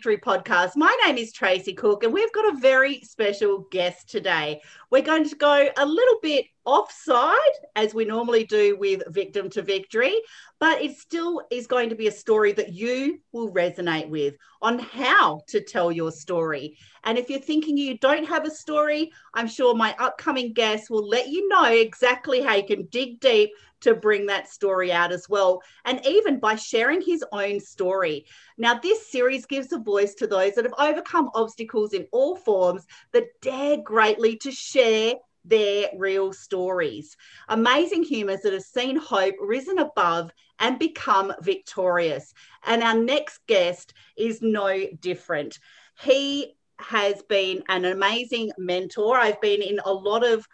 to 0.00 0.08
Victory 0.08 0.18
podcast. 0.18 0.76
My 0.76 0.96
name 1.04 1.18
is 1.18 1.32
Tracey 1.32 1.74
Cook, 1.74 2.04
and 2.04 2.12
we've 2.12 2.32
got 2.32 2.54
a 2.54 2.58
very 2.58 3.00
special 3.00 3.66
guest 3.70 4.08
today. 4.08 4.62
We're 4.90 5.02
going 5.02 5.28
to 5.28 5.36
go 5.36 5.68
a 5.76 5.84
little 5.84 6.18
bit 6.22 6.46
offside, 6.64 7.36
as 7.76 7.92
we 7.92 8.06
normally 8.06 8.44
do 8.44 8.76
with 8.78 9.02
Victim 9.08 9.50
to 9.50 9.62
Victory, 9.62 10.14
but 10.58 10.80
it 10.80 10.96
still 10.96 11.42
is 11.50 11.66
going 11.66 11.90
to 11.90 11.94
be 11.94 12.06
a 12.06 12.12
story 12.12 12.52
that 12.52 12.72
you 12.72 13.20
will 13.32 13.52
resonate 13.52 14.08
with 14.08 14.36
on 14.62 14.78
how 14.78 15.42
to 15.48 15.62
tell 15.62 15.92
your 15.92 16.12
story. 16.12 16.78
And 17.04 17.18
if 17.18 17.28
you're 17.28 17.38
thinking 17.38 17.76
you 17.76 17.98
don't 17.98 18.26
have 18.26 18.46
a 18.46 18.50
story, 18.50 19.12
I'm 19.34 19.48
sure 19.48 19.74
my 19.74 19.94
upcoming 19.98 20.52
guest 20.54 20.88
will 20.88 21.06
let 21.06 21.28
you 21.28 21.46
know 21.48 21.64
exactly 21.64 22.40
how 22.40 22.54
you 22.54 22.66
can 22.66 22.86
dig 22.86 23.20
deep 23.20 23.50
to 23.80 23.94
bring 23.94 24.26
that 24.26 24.48
story 24.48 24.92
out 24.92 25.12
as 25.12 25.28
well. 25.28 25.62
And 25.84 26.04
even 26.06 26.38
by 26.38 26.56
sharing 26.56 27.00
his 27.00 27.24
own 27.32 27.60
story. 27.60 28.26
Now, 28.58 28.74
this 28.74 29.10
series 29.10 29.46
gives 29.46 29.72
a 29.72 29.78
voice 29.78 30.14
to 30.16 30.26
those 30.26 30.54
that 30.54 30.64
have 30.64 30.74
overcome 30.78 31.30
obstacles 31.34 31.92
in 31.92 32.06
all 32.12 32.36
forms 32.36 32.86
that 33.12 33.40
dare 33.40 33.78
greatly 33.78 34.36
to 34.38 34.50
share 34.50 35.14
their 35.44 35.88
real 35.96 36.32
stories. 36.32 37.16
Amazing 37.48 38.04
humans 38.04 38.42
that 38.42 38.52
have 38.52 38.62
seen 38.62 38.96
hope, 38.96 39.34
risen 39.40 39.78
above, 39.78 40.30
and 40.58 40.78
become 40.78 41.32
victorious. 41.40 42.34
And 42.66 42.82
our 42.82 42.94
next 42.94 43.40
guest 43.46 43.94
is 44.16 44.42
no 44.42 44.86
different. 45.00 45.58
He 45.98 46.54
has 46.78 47.22
been 47.22 47.62
an 47.68 47.84
amazing 47.84 48.52
mentor. 48.58 49.18
I've 49.18 49.40
been 49.40 49.62
in 49.62 49.80
a 49.84 49.92
lot 49.92 50.24
of 50.24 50.46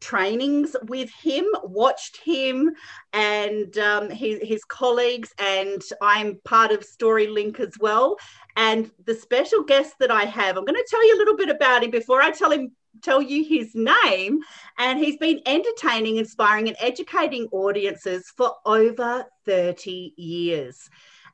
trainings 0.00 0.76
with 0.88 1.10
him, 1.10 1.44
watched 1.62 2.18
him 2.18 2.70
and 3.12 3.76
um, 3.78 4.10
his, 4.10 4.38
his 4.42 4.64
colleagues, 4.64 5.32
and 5.38 5.82
I'm 6.00 6.40
part 6.44 6.70
of 6.72 6.80
StoryLinq 6.80 7.60
as 7.60 7.76
well. 7.80 8.16
And 8.56 8.90
the 9.04 9.14
special 9.14 9.62
guest 9.62 9.94
that 10.00 10.10
I 10.10 10.24
have, 10.24 10.56
I'm 10.56 10.64
going 10.64 10.74
to 10.74 10.86
tell 10.88 11.06
you 11.06 11.16
a 11.16 11.18
little 11.18 11.36
bit 11.36 11.48
about 11.48 11.82
him 11.82 11.90
before 11.90 12.22
I 12.22 12.30
tell 12.30 12.50
him 12.50 12.72
tell 13.02 13.20
you 13.20 13.44
his 13.44 13.74
name. 13.74 14.40
And 14.78 14.98
he's 14.98 15.16
been 15.16 15.40
entertaining, 15.46 16.16
inspiring, 16.16 16.68
and 16.68 16.76
educating 16.80 17.48
audiences 17.50 18.32
for 18.36 18.52
over 18.64 19.24
30 19.44 20.14
years. 20.16 20.88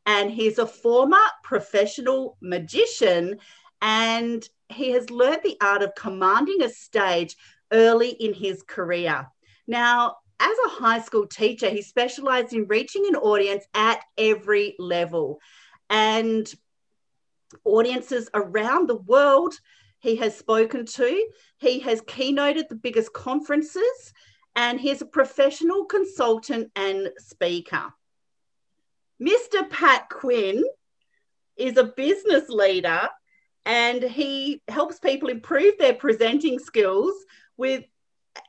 And 0.06 0.30
he's 0.30 0.58
a 0.58 0.66
former 0.66 1.20
professional 1.44 2.36
magician 2.40 3.38
and 3.82 4.46
he 4.68 4.92
has 4.92 5.10
learned 5.10 5.40
the 5.42 5.56
art 5.60 5.82
of 5.82 5.94
commanding 5.94 6.62
a 6.62 6.68
stage 6.68 7.36
early 7.72 8.10
in 8.10 8.34
his 8.34 8.62
career. 8.62 9.26
Now, 9.66 10.16
as 10.40 10.56
a 10.66 10.70
high 10.70 11.00
school 11.00 11.26
teacher, 11.26 11.68
he 11.68 11.82
specialized 11.82 12.52
in 12.52 12.66
reaching 12.66 13.06
an 13.06 13.16
audience 13.16 13.64
at 13.74 14.00
every 14.16 14.74
level 14.78 15.38
and 15.90 16.50
audiences 17.64 18.30
around 18.32 18.88
the 18.88 18.96
world 18.96 19.54
he 19.98 20.16
has 20.16 20.36
spoken 20.36 20.86
to. 20.86 21.26
He 21.58 21.80
has 21.80 22.00
keynoted 22.02 22.68
the 22.68 22.76
biggest 22.76 23.12
conferences 23.12 24.14
and 24.56 24.80
he's 24.80 25.02
a 25.02 25.06
professional 25.06 25.84
consultant 25.84 26.70
and 26.74 27.10
speaker. 27.18 27.92
Mr. 29.22 29.68
Pat 29.68 30.08
Quinn 30.08 30.64
is 31.56 31.76
a 31.76 31.84
business 31.84 32.48
leader 32.48 33.08
and 33.66 34.02
he 34.02 34.62
helps 34.68 34.98
people 34.98 35.28
improve 35.28 35.74
their 35.78 35.94
presenting 35.94 36.58
skills 36.58 37.12
with 37.60 37.84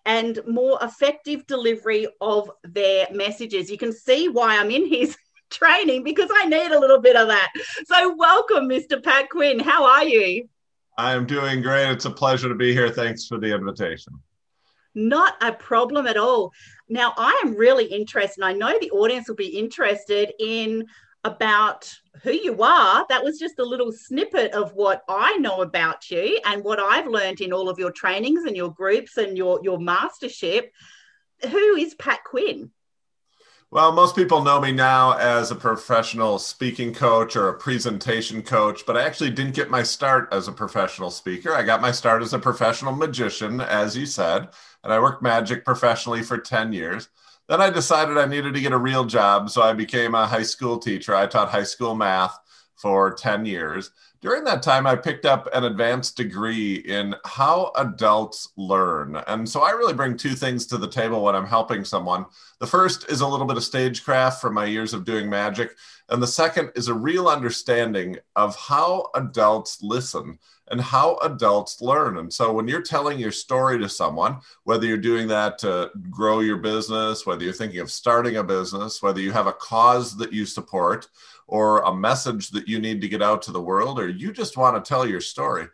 and 0.06 0.40
more 0.48 0.80
effective 0.82 1.46
delivery 1.46 2.08
of 2.22 2.50
their 2.64 3.08
messages. 3.12 3.70
You 3.70 3.78
can 3.78 3.94
see 3.94 4.30
why 4.30 4.58
I'm 4.58 4.72
in 4.72 4.88
his 4.88 5.16
training 5.52 6.04
because 6.04 6.30
I 6.34 6.48
need 6.48 6.72
a 6.72 6.80
little 6.80 7.02
bit 7.02 7.16
of 7.16 7.28
that. 7.28 7.52
So, 7.86 8.16
welcome, 8.16 8.70
Mr. 8.70 9.04
Pat 9.04 9.30
Quinn. 9.30 9.60
How 9.60 9.86
are 9.86 10.06
you? 10.06 10.48
I'm 10.98 11.26
doing 11.26 11.62
great. 11.62 11.92
It's 11.92 12.06
a 12.06 12.12
pleasure 12.12 12.50
to 12.50 12.56
be 12.56 12.74
here. 12.74 12.90
Thanks 12.90 13.28
for 13.28 13.38
the 13.38 13.54
invitation. 13.54 14.14
Not 14.94 15.36
a 15.42 15.54
problem 15.54 16.08
at 16.08 16.18
all. 16.18 16.52
Now, 16.90 17.14
I 17.18 17.42
am 17.46 17.56
really 17.56 17.86
interested, 17.86 18.44
and 18.44 18.46
I 18.46 18.54
know 18.54 18.78
the 18.80 18.92
audience 18.92 19.28
will 19.28 19.36
be 19.36 19.58
interested 19.58 20.34
in 20.40 20.86
about 21.24 21.94
who 22.24 22.32
you 22.32 22.62
are. 22.62 23.06
That 23.10 23.24
was 23.24 23.40
just 23.40 23.60
a 23.60 23.66
little 23.66 23.92
snippet 23.92 24.54
of 24.54 24.74
what 24.74 25.04
I 25.08 25.38
know 25.38 25.62
about 25.62 26.10
you 26.10 26.40
and 26.46 26.64
what 26.64 26.80
I've 26.80 27.08
learned 27.08 27.42
in 27.42 27.54
all 27.54 27.70
of 27.70 27.80
your 27.80 27.92
trainings 27.92 28.44
and 28.44 28.56
your 28.56 28.72
groups 28.72 29.18
and 29.18 29.38
your, 29.38 29.60
your 29.64 29.80
mastership. 29.80 30.72
Who 31.50 31.76
is 31.76 31.96
Pat 31.96 32.24
Quinn? 32.24 32.72
Well, 33.74 33.94
most 33.94 34.18
people 34.18 34.44
know 34.44 34.60
me 34.60 34.74
now 34.74 35.14
as 35.14 35.50
a 35.50 35.56
professional 35.56 36.40
speaking 36.40 36.94
coach 36.94 37.38
or 37.38 37.48
a 37.48 37.58
presentation 37.58 38.42
coach, 38.42 38.86
but 38.86 38.98
I 38.98 39.04
actually 39.04 39.30
didn't 39.30 39.56
get 39.56 39.70
my 39.70 39.82
start 39.82 40.28
as 40.34 40.50
a 40.50 40.52
professional 40.52 41.10
speaker. 41.10 41.54
I 41.54 41.64
got 41.64 41.80
my 41.80 41.94
start 41.94 42.22
as 42.22 42.34
a 42.34 42.40
professional 42.40 42.94
magician, 42.94 43.62
as 43.62 43.96
you 43.96 44.06
said, 44.06 44.50
and 44.84 44.92
I 44.92 45.00
worked 45.00 45.24
magic 45.24 45.64
professionally 45.64 46.22
for 46.22 46.38
10 46.38 46.74
years. 46.74 47.08
Then 47.52 47.60
I 47.60 47.70
decided 47.70 48.18
I 48.18 48.28
needed 48.28 48.54
to 48.54 48.62
get 48.62 48.72
a 48.72 48.78
real 48.78 49.04
job, 49.04 49.50
so 49.50 49.62
I 49.62 49.74
became 49.74 50.16
a 50.16 50.26
high 50.26 50.42
school 50.42 50.80
teacher. 50.80 51.14
I 51.14 51.28
taught 51.28 51.50
high 51.50 51.64
school 51.64 51.96
math 51.96 52.40
for 52.76 53.14
10 53.14 53.46
years. 53.46 53.92
During 54.22 54.46
that 54.46 54.64
time, 54.64 54.88
I 54.88 54.96
picked 54.96 55.26
up 55.26 55.50
an 55.54 55.66
advanced 55.66 56.16
degree 56.16 56.76
in 56.76 57.14
how 57.26 57.74
adults 57.76 58.54
learn. 58.56 59.18
And 59.28 59.50
so 59.50 59.64
I 59.64 59.72
really 59.72 59.94
bring 59.94 60.16
two 60.16 60.30
things 60.30 60.66
to 60.68 60.78
the 60.78 60.88
table 60.88 61.24
when 61.24 61.36
I'm 61.36 61.46
helping 61.46 61.84
someone. 61.84 62.26
The 62.60 62.68
first 62.68 63.12
is 63.12 63.20
a 63.20 63.28
little 63.28 63.46
bit 63.46 63.58
of 63.58 63.66
stagecraft 63.66 64.40
from 64.40 64.54
my 64.54 64.64
years 64.64 64.94
of 64.94 65.04
doing 65.04 65.30
magic. 65.30 65.76
And 66.08 66.24
the 66.24 66.28
second 66.28 66.72
is 66.78 66.88
a 66.88 66.94
real 66.94 67.28
understanding 67.28 68.16
of 68.38 68.56
how 68.56 69.10
adults 69.14 69.84
listen 69.84 70.40
and 70.72 70.80
how 70.80 71.18
adults 71.18 71.82
learn. 71.82 72.18
And 72.18 72.32
so 72.34 72.52
when 72.54 72.68
you're 72.68 72.82
telling 72.82 73.20
your 73.20 73.32
story 73.32 73.78
to 73.80 73.90
someone, 73.90 74.38
whether 74.64 74.86
you're 74.86 74.98
doing 74.98 75.28
that 75.28 75.58
to 75.60 75.92
grow 76.10 76.40
your 76.40 76.58
business, 76.58 77.26
whether 77.26 77.44
you're 77.44 77.54
thinking 77.54 77.82
of 77.82 77.92
starting 77.92 78.38
a 78.38 78.44
business, 78.44 79.02
whether 79.02 79.20
you 79.20 79.32
have 79.32 79.48
a 79.48 79.54
cause 79.54 80.18
that 80.18 80.34
you 80.34 80.46
support 80.46 81.08
or 81.48 81.80
a 81.82 81.94
message 81.94 82.50
that 82.52 82.68
you 82.68 82.80
need 82.80 83.02
to 83.02 83.10
get 83.10 83.22
out 83.22 83.42
to 83.44 83.52
the 83.52 83.62
world, 83.62 84.00
or 84.00 84.08
you 84.08 84.32
just 84.32 84.56
want 84.56 84.84
to 84.84 84.88
tell 84.88 85.06
your 85.06 85.20
story, 85.20 85.68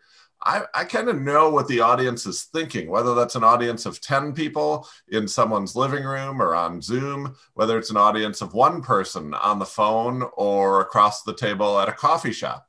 I, 0.43 0.63
I 0.73 0.83
kind 0.83 1.09
of 1.09 1.19
know 1.19 1.49
what 1.49 1.67
the 1.67 1.81
audience 1.81 2.25
is 2.25 2.43
thinking, 2.43 2.89
whether 2.89 3.13
that's 3.13 3.35
an 3.35 3.43
audience 3.43 3.85
of 3.85 4.01
10 4.01 4.33
people 4.33 4.87
in 5.09 5.27
someone's 5.27 5.75
living 5.75 6.03
room 6.03 6.41
or 6.41 6.55
on 6.55 6.81
Zoom, 6.81 7.35
whether 7.53 7.77
it's 7.77 7.89
an 7.89 7.97
audience 7.97 8.41
of 8.41 8.53
one 8.53 8.81
person 8.81 9.33
on 9.33 9.59
the 9.59 9.65
phone 9.65 10.23
or 10.33 10.81
across 10.81 11.23
the 11.23 11.35
table 11.35 11.79
at 11.79 11.89
a 11.89 11.93
coffee 11.93 12.31
shop 12.31 12.67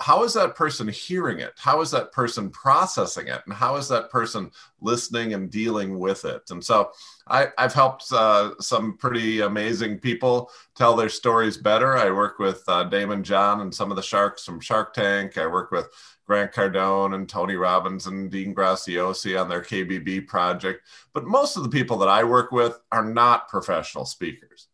how 0.00 0.24
is 0.24 0.34
that 0.34 0.56
person 0.56 0.88
hearing 0.88 1.38
it? 1.38 1.52
How 1.56 1.80
is 1.80 1.90
that 1.92 2.10
person 2.10 2.50
processing 2.50 3.28
it? 3.28 3.42
And 3.46 3.54
how 3.54 3.76
is 3.76 3.88
that 3.88 4.10
person 4.10 4.50
listening 4.80 5.34
and 5.34 5.50
dealing 5.50 5.98
with 5.98 6.24
it? 6.24 6.42
And 6.50 6.64
so 6.64 6.90
I, 7.28 7.48
have 7.58 7.72
helped 7.72 8.10
uh, 8.12 8.52
some 8.60 8.96
pretty 8.96 9.40
amazing 9.40 9.98
people 9.98 10.50
tell 10.74 10.96
their 10.96 11.08
stories 11.08 11.56
better. 11.56 11.96
I 11.96 12.10
work 12.10 12.38
with 12.38 12.64
uh, 12.66 12.88
Daymond 12.88 13.22
John 13.22 13.60
and 13.60 13.74
some 13.74 13.90
of 13.90 13.96
the 13.96 14.02
sharks 14.02 14.44
from 14.44 14.60
shark 14.60 14.92
tank. 14.92 15.38
I 15.38 15.46
work 15.46 15.70
with 15.70 15.88
grant 16.26 16.52
cardone 16.52 17.14
and 17.14 17.28
tony 17.28 17.54
robbins 17.54 18.08
and 18.08 18.32
dean 18.32 18.52
graziosi 18.52 19.40
on 19.40 19.48
their 19.48 19.62
kbb 19.62 20.26
project. 20.26 20.82
But 21.14 21.24
most 21.24 21.56
of 21.56 21.62
the 21.62 21.68
people 21.68 21.96
that 21.98 22.08
i 22.08 22.24
work 22.24 22.50
with 22.50 22.80
are 22.90 23.04
not 23.04 23.48
professional 23.48 24.04
speakers. 24.04 24.66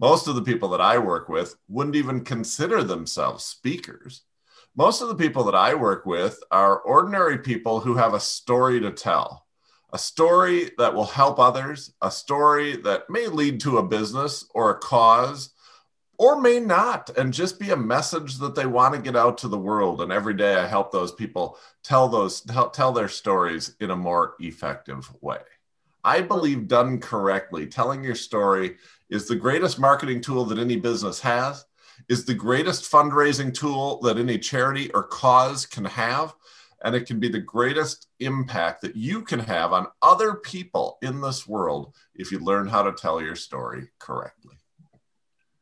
Most 0.00 0.26
of 0.26 0.34
the 0.34 0.42
people 0.42 0.68
that 0.70 0.80
i 0.80 0.98
work 0.98 1.28
with 1.28 1.54
wouldn't 1.68 1.94
even 1.94 2.24
consider 2.24 2.82
themselves 2.82 3.44
speakers 3.44 4.22
most 4.76 5.00
of 5.00 5.08
the 5.08 5.14
people 5.14 5.44
that 5.44 5.54
I 5.54 5.74
work 5.74 6.04
with 6.04 6.38
are 6.50 6.80
ordinary 6.80 7.38
people 7.38 7.80
who 7.80 7.94
have 7.94 8.12
a 8.12 8.20
story 8.20 8.78
to 8.80 8.90
tell, 8.90 9.46
a 9.92 9.98
story 9.98 10.70
that 10.76 10.94
will 10.94 11.06
help 11.06 11.38
others, 11.38 11.94
a 12.02 12.10
story 12.10 12.76
that 12.82 13.08
may 13.08 13.26
lead 13.26 13.58
to 13.60 13.78
a 13.78 13.86
business 13.86 14.44
or 14.54 14.70
a 14.70 14.78
cause, 14.78 15.50
or 16.18 16.40
may 16.40 16.60
not, 16.60 17.08
and 17.16 17.32
just 17.32 17.58
be 17.58 17.70
a 17.70 17.76
message 17.76 18.36
that 18.36 18.54
they 18.54 18.66
want 18.66 18.94
to 18.94 19.00
get 19.00 19.16
out 19.16 19.38
to 19.38 19.48
the 19.48 19.58
world. 19.58 20.02
And 20.02 20.12
every 20.12 20.34
day 20.34 20.56
I 20.56 20.66
help 20.66 20.92
those 20.92 21.12
people 21.12 21.58
tell 21.82 22.08
those 22.08 22.42
tell, 22.42 22.68
tell 22.68 22.92
their 22.92 23.08
stories 23.08 23.76
in 23.80 23.90
a 23.90 23.96
more 23.96 24.34
effective 24.40 25.10
way. 25.22 25.40
I 26.04 26.20
believe 26.20 26.68
done 26.68 27.00
correctly, 27.00 27.66
telling 27.66 28.04
your 28.04 28.14
story 28.14 28.76
is 29.08 29.26
the 29.26 29.36
greatest 29.36 29.78
marketing 29.78 30.20
tool 30.20 30.44
that 30.46 30.58
any 30.58 30.76
business 30.76 31.18
has 31.20 31.64
is 32.08 32.24
the 32.24 32.34
greatest 32.34 32.90
fundraising 32.90 33.52
tool 33.52 34.00
that 34.00 34.18
any 34.18 34.38
charity 34.38 34.90
or 34.92 35.02
cause 35.02 35.66
can 35.66 35.84
have. 35.84 36.34
And 36.84 36.94
it 36.94 37.06
can 37.06 37.18
be 37.18 37.28
the 37.28 37.40
greatest 37.40 38.08
impact 38.20 38.82
that 38.82 38.96
you 38.96 39.22
can 39.22 39.40
have 39.40 39.72
on 39.72 39.86
other 40.02 40.34
people 40.34 40.98
in 41.02 41.20
this 41.20 41.46
world 41.46 41.94
if 42.14 42.30
you 42.30 42.38
learn 42.38 42.68
how 42.68 42.82
to 42.82 42.92
tell 42.92 43.20
your 43.20 43.34
story 43.34 43.88
correctly. 43.98 44.56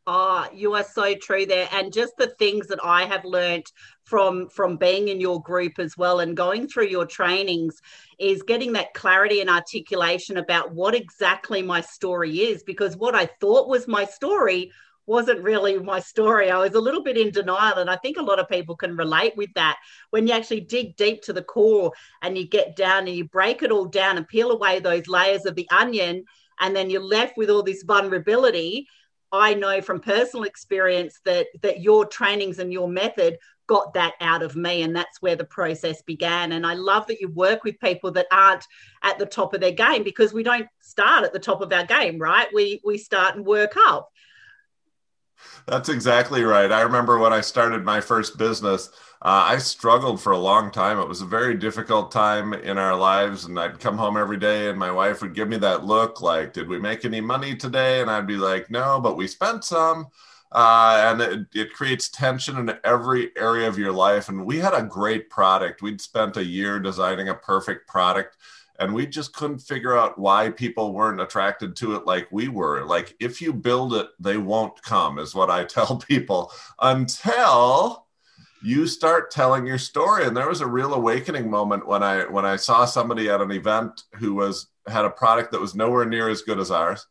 Ah, 0.07 0.49
oh, 0.51 0.55
you 0.55 0.75
are 0.75 0.85
so 0.85 1.15
true 1.15 1.47
there. 1.47 1.67
And 1.73 1.91
just 1.91 2.13
the 2.19 2.35
things 2.39 2.67
that 2.67 2.85
I 2.85 3.05
have 3.07 3.25
learned 3.25 3.65
from 4.05 4.51
from 4.51 4.77
being 4.77 5.09
in 5.09 5.19
your 5.19 5.41
group 5.41 5.79
as 5.79 5.97
well 5.97 6.21
and 6.21 6.37
going 6.37 6.69
through 6.69 6.89
your 6.89 7.07
trainings 7.07 7.81
is 8.19 8.43
getting 8.43 8.75
that 8.75 8.93
clarity 8.93 9.41
and 9.41 9.49
articulation 9.49 10.37
about 10.37 10.73
what 10.73 10.95
exactly 10.95 11.63
my 11.63 11.81
story 11.81 12.41
is 12.41 12.63
because 12.63 12.99
what 12.99 13.15
I 13.15 13.31
thought 13.41 13.67
was 13.67 13.89
my 13.89 14.05
story 14.05 14.71
wasn't 15.07 15.43
really 15.43 15.79
my 15.79 16.01
story. 16.01 16.51
I 16.51 16.59
was 16.59 16.75
a 16.75 16.81
little 16.81 17.03
bit 17.03 17.19
in 17.19 17.31
denial. 17.31 17.79
And 17.79 17.91
I 17.91 17.97
think 17.97 18.17
a 18.17 18.23
lot 18.23 18.39
of 18.39 18.49
people 18.49 18.77
can 18.77 18.97
relate 18.97 19.37
with 19.37 19.53
that. 19.55 19.79
When 20.11 20.27
you 20.27 20.35
actually 20.35 20.61
dig 20.61 20.97
deep 20.97 21.23
to 21.23 21.33
the 21.33 21.43
core 21.43 21.93
and 22.23 22.37
you 22.39 22.47
get 22.47 22.77
down 22.77 23.07
and 23.07 23.17
you 23.17 23.25
break 23.25 23.63
it 23.63 23.71
all 23.71 23.87
down 23.87 24.17
and 24.17 24.27
peel 24.29 24.51
away 24.51 24.81
those 24.81 25.09
layers 25.09 25.47
of 25.47 25.55
the 25.55 25.69
onion, 25.71 26.25
and 26.61 26.75
then 26.75 26.91
you're 26.91 27.03
left 27.03 27.37
with 27.37 27.51
all 27.51 27.63
this 27.63 27.83
vulnerability. 27.83 28.87
I 29.33 29.55
know 29.55 29.81
from 29.81 30.01
personal 30.01 30.45
experience 30.45 31.21
that 31.25 31.47
that 31.63 31.81
your 31.81 32.07
trainings 32.07 32.61
and 32.61 32.73
your 32.73 32.89
method 32.89 33.39
got 33.67 33.95
that 33.95 34.15
out 34.21 34.43
of 34.43 34.57
me 34.57 34.83
and 34.83 34.95
that's 34.95 35.23
where 35.23 35.37
the 35.37 35.45
process 35.45 36.03
began 36.03 36.53
and 36.53 36.67
i 36.67 36.75
love 36.75 37.07
that 37.07 37.21
you 37.21 37.29
work 37.29 37.65
with 37.65 37.81
people 37.81 38.11
that 38.11 38.27
aren't 38.31 38.65
at 39.03 39.19
the 39.19 39.25
top 39.25 39.55
of 39.55 39.61
their 39.61 39.73
game 39.73 40.05
because 40.05 40.35
we 40.35 40.43
don't 40.43 40.69
start 40.83 41.25
at 41.25 41.33
the 41.33 41.39
top 41.39 41.63
of 41.63 41.73
our 41.73 41.85
game 41.85 42.19
right 42.19 42.49
we 42.53 42.81
we 42.85 42.99
start 42.99 43.37
and 43.37 43.47
work 43.47 43.75
up 43.77 44.11
that's 45.67 45.89
exactly 45.89 46.43
right. 46.43 46.71
I 46.71 46.83
remember 46.83 47.19
when 47.19 47.33
I 47.33 47.41
started 47.41 47.85
my 47.85 48.01
first 48.01 48.37
business, 48.39 48.91
uh, 49.23 49.49
I 49.49 49.59
struggled 49.59 50.21
for 50.21 50.33
a 50.33 50.39
long 50.39 50.71
time. 50.71 50.99
It 50.99 51.09
was 51.09 51.23
a 51.23 51.27
very 51.27 51.55
difficult 51.55 52.13
time 52.13 52.53
in 52.53 52.77
our 52.77 52.95
lives. 52.95 53.47
And 53.47 53.59
I'd 53.59 53.81
come 53.81 53.97
home 53.97 54.19
every 54.19 54.37
day, 54.37 54.69
and 54.69 54.79
my 54.79 54.91
wife 54.91 55.23
would 55.23 55.35
give 55.35 55.49
me 55.49 55.57
that 55.59 55.85
look 55.85 56.21
like, 56.21 56.53
Did 56.53 56.69
we 56.69 56.79
make 56.79 57.05
any 57.05 57.23
money 57.23 57.57
today? 57.57 58.03
And 58.03 58.11
I'd 58.11 58.27
be 58.27 58.37
like, 58.37 58.71
No, 58.71 59.01
but 59.01 59.17
we 59.17 59.27
spent 59.27 59.65
some. 59.65 60.09
Uh, 60.53 61.07
and 61.09 61.21
it, 61.21 61.47
it 61.53 61.73
creates 61.73 62.09
tension 62.09 62.57
in 62.59 62.77
every 62.85 63.31
area 63.37 63.67
of 63.67 63.79
your 63.79 63.91
life. 63.93 64.29
And 64.29 64.45
we 64.45 64.59
had 64.59 64.75
a 64.75 64.83
great 64.83 65.29
product. 65.31 65.83
We'd 65.83 66.01
spent 66.01 66.37
a 66.37 66.45
year 66.45 66.79
designing 66.79 67.29
a 67.29 67.35
perfect 67.35 67.89
product 67.89 68.37
and 68.79 68.93
we 68.93 69.07
just 69.07 69.33
couldn't 69.35 69.59
figure 69.61 69.97
out 69.97 70.19
why 70.19 70.51
people 70.51 70.93
weren't 70.93 71.21
attracted 71.21 71.77
to 71.77 71.95
it 71.95 72.07
like 72.07 72.27
we 72.31 72.49
were. 72.49 72.85
Like 72.85 73.15
if 73.21 73.41
you 73.41 73.53
build 73.53 73.95
it 73.95 74.09
they 74.19 74.37
won't 74.37 74.83
come 74.83 75.19
is 75.19 75.35
what 75.35 75.51
i 75.51 75.65
tell 75.77 75.97
people 75.97 76.53
until 76.81 78.07
you 78.63 78.87
start 78.87 79.31
telling 79.31 79.67
your 79.67 79.79
story. 79.79 80.25
And 80.25 80.35
there 80.35 80.49
was 80.49 80.63
a 80.63 80.67
real 80.67 80.95
awakening 80.95 81.51
moment 81.51 81.87
when 81.87 82.03
i 82.03 82.25
when 82.25 82.45
i 82.45 82.57
saw 82.57 82.85
somebody 82.85 83.29
at 83.29 83.41
an 83.41 83.53
event 83.53 84.05
who 84.15 84.35
was 84.35 84.69
had 84.87 85.05
a 85.05 85.11
product 85.11 85.53
that 85.53 85.61
was 85.61 85.75
nowhere 85.75 86.05
near 86.05 86.29
as 86.29 86.43
good 86.43 86.59
as 86.59 86.71
ours 86.71 87.07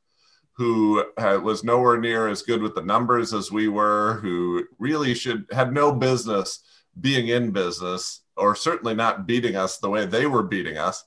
who 0.55 1.03
was 1.17 1.63
nowhere 1.63 1.97
near 1.97 2.27
as 2.27 2.43
good 2.43 2.61
with 2.61 2.75
the 2.75 2.81
numbers 2.81 3.33
as 3.33 3.51
we 3.51 3.67
were 3.67 4.19
who 4.21 4.63
really 4.77 5.13
should 5.13 5.45
had 5.51 5.73
no 5.73 5.91
business 5.91 6.59
being 7.01 7.29
in 7.29 7.51
business 7.51 8.21
or 8.37 8.55
certainly 8.55 8.93
not 8.93 9.25
beating 9.25 9.55
us 9.55 9.77
the 9.77 9.89
way 9.89 10.05
they 10.05 10.27
were 10.27 10.43
beating 10.43 10.77
us 10.77 11.03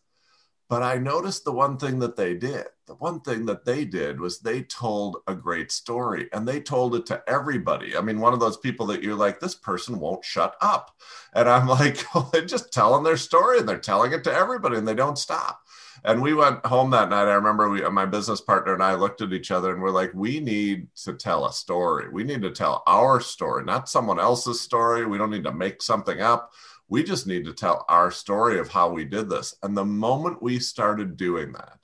but 0.68 0.82
I 0.82 0.96
noticed 0.96 1.44
the 1.44 1.52
one 1.52 1.76
thing 1.76 1.98
that 2.00 2.16
they 2.16 2.34
did. 2.34 2.66
The 2.86 2.94
one 2.94 3.20
thing 3.20 3.46
that 3.46 3.64
they 3.64 3.84
did 3.84 4.20
was 4.20 4.38
they 4.38 4.62
told 4.62 5.18
a 5.26 5.34
great 5.34 5.70
story 5.70 6.28
and 6.32 6.46
they 6.46 6.60
told 6.60 6.94
it 6.94 7.06
to 7.06 7.22
everybody. 7.28 7.96
I 7.96 8.00
mean, 8.00 8.20
one 8.20 8.32
of 8.32 8.40
those 8.40 8.56
people 8.56 8.86
that 8.86 9.02
you're 9.02 9.14
like, 9.14 9.38
this 9.38 9.54
person 9.54 9.98
won't 9.98 10.24
shut 10.24 10.56
up. 10.60 10.92
And 11.34 11.48
I'm 11.48 11.68
like, 11.68 12.04
oh, 12.14 12.28
they're 12.32 12.44
just 12.44 12.72
telling 12.72 13.04
their 13.04 13.16
story 13.16 13.58
and 13.58 13.68
they're 13.68 13.78
telling 13.78 14.12
it 14.12 14.24
to 14.24 14.32
everybody 14.32 14.76
and 14.76 14.86
they 14.86 14.94
don't 14.94 15.18
stop. 15.18 15.60
And 16.04 16.22
we 16.22 16.34
went 16.34 16.64
home 16.66 16.90
that 16.90 17.10
night. 17.10 17.28
I 17.28 17.34
remember 17.34 17.68
we, 17.68 17.80
my 17.88 18.06
business 18.06 18.40
partner 18.40 18.74
and 18.74 18.82
I 18.82 18.94
looked 18.94 19.22
at 19.22 19.32
each 19.32 19.50
other 19.50 19.72
and 19.72 19.82
we're 19.82 19.90
like, 19.90 20.12
we 20.14 20.40
need 20.40 20.88
to 21.04 21.14
tell 21.14 21.46
a 21.46 21.52
story. 21.52 22.08
We 22.08 22.22
need 22.22 22.42
to 22.42 22.50
tell 22.50 22.82
our 22.86 23.20
story, 23.20 23.64
not 23.64 23.88
someone 23.88 24.20
else's 24.20 24.60
story. 24.60 25.06
We 25.06 25.18
don't 25.18 25.30
need 25.30 25.44
to 25.44 25.52
make 25.52 25.82
something 25.82 26.20
up 26.20 26.52
we 26.88 27.02
just 27.02 27.26
need 27.26 27.44
to 27.44 27.52
tell 27.52 27.84
our 27.88 28.10
story 28.10 28.58
of 28.58 28.68
how 28.68 28.88
we 28.90 29.04
did 29.04 29.28
this. 29.28 29.54
And 29.62 29.76
the 29.76 29.84
moment 29.84 30.42
we 30.42 30.58
started 30.58 31.16
doing 31.16 31.52
that, 31.52 31.78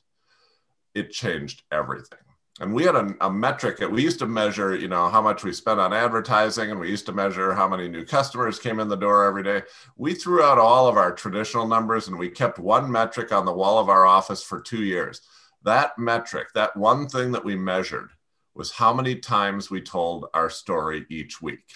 it 0.95 1.11
changed 1.11 1.63
everything. 1.73 2.19
And 2.61 2.75
we 2.75 2.85
had 2.85 2.95
a, 2.95 3.15
a 3.23 3.33
metric 3.33 3.79
that 3.79 3.91
we 3.91 4.03
used 4.03 4.19
to 4.19 4.27
measure, 4.27 4.77
you 4.77 4.87
know, 4.87 5.09
how 5.09 5.23
much 5.23 5.43
we 5.43 5.53
spent 5.53 5.81
on 5.81 5.93
advertising, 5.93 6.71
and 6.71 6.79
we 6.79 6.91
used 6.91 7.07
to 7.07 7.13
measure 7.13 7.55
how 7.55 7.67
many 7.67 7.89
new 7.89 8.05
customers 8.05 8.59
came 8.59 8.79
in 8.79 8.89
the 8.89 8.97
door 8.97 9.25
every 9.25 9.43
day. 9.43 9.63
We 9.97 10.15
threw 10.15 10.43
out 10.43 10.59
all 10.59 10.87
of 10.87 10.97
our 10.97 11.13
traditional 11.13 11.67
numbers 11.67 12.09
and 12.09 12.19
we 12.19 12.29
kept 12.29 12.59
one 12.59 12.93
metric 12.93 13.33
on 13.33 13.47
the 13.47 13.53
wall 13.53 13.79
of 13.79 13.89
our 13.89 14.05
office 14.07 14.43
for 14.43 14.61
two 14.61 14.85
years. 14.85 15.23
That 15.65 15.99
metric, 15.99 16.49
that 16.55 16.77
one 16.77 17.09
thing 17.09 17.33
that 17.33 17.45
we 17.45 17.57
measured, 17.57 18.11
was 18.55 18.71
how 18.71 18.93
many 18.93 19.17
times 19.17 19.71
we 19.71 19.81
told 19.81 20.27
our 20.35 20.51
story 20.51 21.07
each 21.09 21.41
week. 21.41 21.73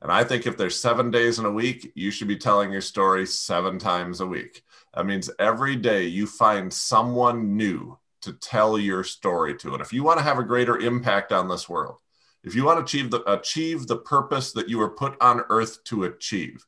And 0.00 0.12
I 0.12 0.22
think 0.22 0.46
if 0.46 0.56
there's 0.56 0.80
seven 0.80 1.10
days 1.10 1.38
in 1.38 1.44
a 1.44 1.50
week, 1.50 1.92
you 1.94 2.10
should 2.10 2.28
be 2.28 2.36
telling 2.36 2.70
your 2.70 2.80
story 2.80 3.26
seven 3.26 3.78
times 3.78 4.20
a 4.20 4.26
week. 4.26 4.62
That 4.94 5.06
means 5.06 5.30
every 5.38 5.76
day 5.76 6.04
you 6.04 6.26
find 6.26 6.72
someone 6.72 7.56
new 7.56 7.98
to 8.22 8.32
tell 8.32 8.78
your 8.78 9.04
story 9.04 9.56
to. 9.56 9.72
And 9.72 9.80
if 9.80 9.92
you 9.92 10.04
want 10.04 10.18
to 10.18 10.24
have 10.24 10.38
a 10.38 10.44
greater 10.44 10.78
impact 10.78 11.32
on 11.32 11.48
this 11.48 11.68
world, 11.68 11.98
if 12.44 12.54
you 12.54 12.64
want 12.64 12.78
to 12.78 12.84
achieve 12.84 13.10
the, 13.10 13.22
achieve 13.30 13.86
the 13.86 13.96
purpose 13.96 14.52
that 14.52 14.68
you 14.68 14.78
were 14.78 14.90
put 14.90 15.20
on 15.20 15.42
earth 15.50 15.82
to 15.84 16.04
achieve, 16.04 16.64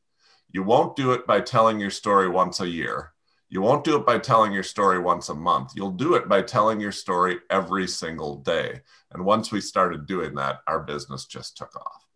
you 0.52 0.62
won't 0.62 0.96
do 0.96 1.12
it 1.12 1.26
by 1.26 1.40
telling 1.40 1.78
your 1.78 1.90
story 1.90 2.28
once 2.28 2.60
a 2.60 2.68
year. 2.68 3.12
You 3.48 3.62
won't 3.62 3.84
do 3.84 3.96
it 3.96 4.06
by 4.06 4.18
telling 4.18 4.52
your 4.52 4.62
story 4.62 4.98
once 4.98 5.28
a 5.28 5.34
month. 5.34 5.72
You'll 5.74 5.90
do 5.90 6.14
it 6.14 6.28
by 6.28 6.42
telling 6.42 6.80
your 6.80 6.92
story 6.92 7.38
every 7.50 7.86
single 7.86 8.36
day. 8.36 8.80
And 9.12 9.24
once 9.24 9.50
we 9.50 9.60
started 9.60 10.06
doing 10.06 10.34
that, 10.36 10.60
our 10.66 10.80
business 10.80 11.26
just 11.26 11.56
took 11.56 11.74
off. 11.76 12.09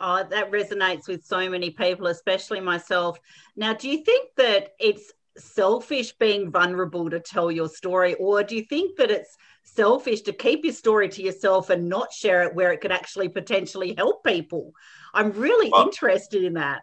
Oh, 0.00 0.24
that 0.30 0.50
resonates 0.50 1.06
with 1.06 1.24
so 1.24 1.48
many 1.50 1.70
people, 1.70 2.06
especially 2.06 2.60
myself. 2.60 3.18
Now, 3.54 3.74
do 3.74 3.88
you 3.88 4.02
think 4.02 4.30
that 4.36 4.72
it's 4.80 5.12
selfish 5.36 6.12
being 6.12 6.50
vulnerable 6.50 7.10
to 7.10 7.20
tell 7.20 7.50
your 7.50 7.68
story, 7.68 8.14
or 8.14 8.42
do 8.42 8.56
you 8.56 8.64
think 8.64 8.96
that 8.96 9.10
it's 9.10 9.36
selfish 9.64 10.22
to 10.22 10.32
keep 10.32 10.64
your 10.64 10.74
story 10.74 11.08
to 11.10 11.22
yourself 11.22 11.70
and 11.70 11.88
not 11.88 12.12
share 12.12 12.42
it 12.44 12.54
where 12.54 12.72
it 12.72 12.80
could 12.80 12.92
actually 12.92 13.28
potentially 13.28 13.94
help 13.96 14.24
people? 14.24 14.72
I'm 15.12 15.32
really 15.32 15.70
well, 15.70 15.84
interested 15.84 16.44
in 16.44 16.54
that. 16.54 16.82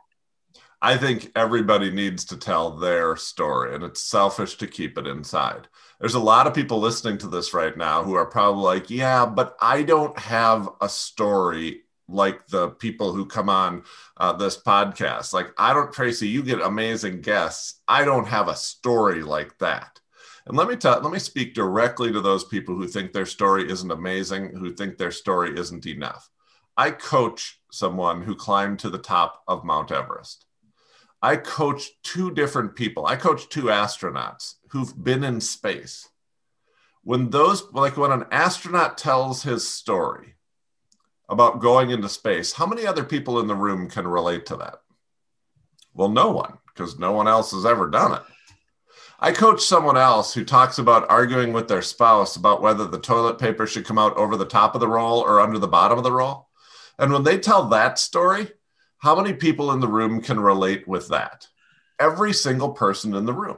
I 0.82 0.96
think 0.96 1.32
everybody 1.36 1.90
needs 1.90 2.24
to 2.26 2.38
tell 2.38 2.78
their 2.78 3.16
story, 3.16 3.74
and 3.74 3.84
it's 3.84 4.02
selfish 4.02 4.58
to 4.58 4.68
keep 4.68 4.98
it 4.98 5.08
inside. 5.08 5.68
There's 6.00 6.14
a 6.14 6.20
lot 6.20 6.46
of 6.46 6.54
people 6.54 6.80
listening 6.80 7.18
to 7.20 7.28
this 7.28 7.54
right 7.54 7.76
now 7.76 8.04
who 8.04 8.14
are 8.14 8.28
probably 8.28 8.64
like, 8.64 8.90
Yeah, 8.90 9.26
but 9.26 9.58
I 9.60 9.82
don't 9.82 10.18
have 10.20 10.70
a 10.80 10.88
story 10.88 11.82
like 12.08 12.48
the 12.48 12.70
people 12.70 13.14
who 13.14 13.26
come 13.26 13.50
on 13.50 13.84
uh, 14.18 14.34
this 14.34 14.58
podcast. 14.58 15.34
Like, 15.34 15.52
I 15.58 15.74
don't, 15.74 15.92
Tracey, 15.92 16.28
you 16.28 16.42
get 16.44 16.62
amazing 16.62 17.22
guests. 17.22 17.82
I 17.88 18.06
don't 18.06 18.28
have 18.28 18.48
a 18.48 18.56
story 18.56 19.24
like 19.24 19.58
that. 19.60 20.00
And 20.46 20.56
let 20.56 20.70
me 20.70 20.78
tell, 20.78 21.02
let 21.02 21.12
me 21.12 21.20
speak 21.20 21.54
directly 21.54 22.12
to 22.14 22.22
those 22.22 22.46
people 22.46 22.76
who 22.76 22.88
think 22.88 23.12
their 23.12 23.26
story 23.26 23.70
isn't 23.70 23.92
amazing, 23.92 24.56
who 24.56 24.74
think 24.74 24.98
their 24.98 25.12
story 25.12 25.60
isn't 25.60 25.86
enough. 25.86 26.30
I 26.78 26.92
coach 26.92 27.60
someone 27.72 28.22
who 28.22 28.36
climbed 28.36 28.80
to 28.80 28.90
the 28.90 28.98
top 28.98 29.44
of 29.48 29.66
Mount 29.66 29.92
Everest. 29.92 30.46
I 31.22 31.36
coach 31.36 31.90
two 32.04 32.32
different 32.32 32.76
people. 32.76 33.06
I 33.06 33.18
coach 33.18 33.50
two 33.50 33.64
astronauts 33.64 34.54
who've 34.70 35.04
been 35.04 35.24
in 35.24 35.42
space. 35.42 36.08
When 37.04 37.32
those, 37.32 37.64
like 37.74 37.98
when 37.98 38.12
an 38.12 38.26
astronaut 38.32 38.98
tells 38.98 39.44
his 39.44 39.68
story, 39.68 40.36
about 41.30 41.60
going 41.60 41.92
into 41.92 42.10
space, 42.10 42.54
how 42.54 42.66
many 42.66 42.86
other 42.86 43.04
people 43.04 43.40
in 43.40 43.48
the 43.48 43.56
room 43.56 43.90
can 43.90 44.08
relate 44.08 44.46
to 44.48 44.56
that? 44.58 44.82
Well, 45.94 46.10
no 46.10 46.32
one, 46.32 46.58
because 46.68 47.00
no 47.00 47.12
one 47.12 47.28
else 47.28 47.52
has 47.52 47.66
ever 47.66 47.90
done 47.90 48.14
it. 48.14 48.22
I 49.20 49.32
coach 49.32 49.64
someone 49.64 49.98
else 49.98 50.34
who 50.34 50.46
talks 50.46 50.78
about 50.78 51.10
arguing 51.10 51.52
with 51.52 51.68
their 51.68 51.82
spouse 51.82 52.36
about 52.36 52.62
whether 52.62 52.86
the 52.86 53.00
toilet 53.00 53.40
paper 53.40 53.66
should 53.66 53.86
come 53.86 53.98
out 53.98 54.16
over 54.16 54.38
the 54.38 54.46
top 54.46 54.76
of 54.76 54.82
the 54.82 54.88
roll 54.88 55.22
or 55.22 55.42
under 55.42 55.58
the 55.58 55.68
bottom 55.68 55.98
of 55.98 56.04
the 56.04 56.12
roll. 56.12 56.50
And 57.00 57.12
when 57.12 57.24
they 57.24 57.40
tell 57.40 57.68
that 57.70 57.98
story, 57.98 58.52
how 59.00 59.16
many 59.16 59.34
people 59.34 59.72
in 59.72 59.80
the 59.80 59.88
room 59.88 60.22
can 60.22 60.40
relate 60.40 60.88
with 60.88 61.08
that? 61.10 61.48
Every 62.00 62.32
single 62.32 62.70
person 62.70 63.16
in 63.16 63.26
the 63.26 63.34
room. 63.34 63.58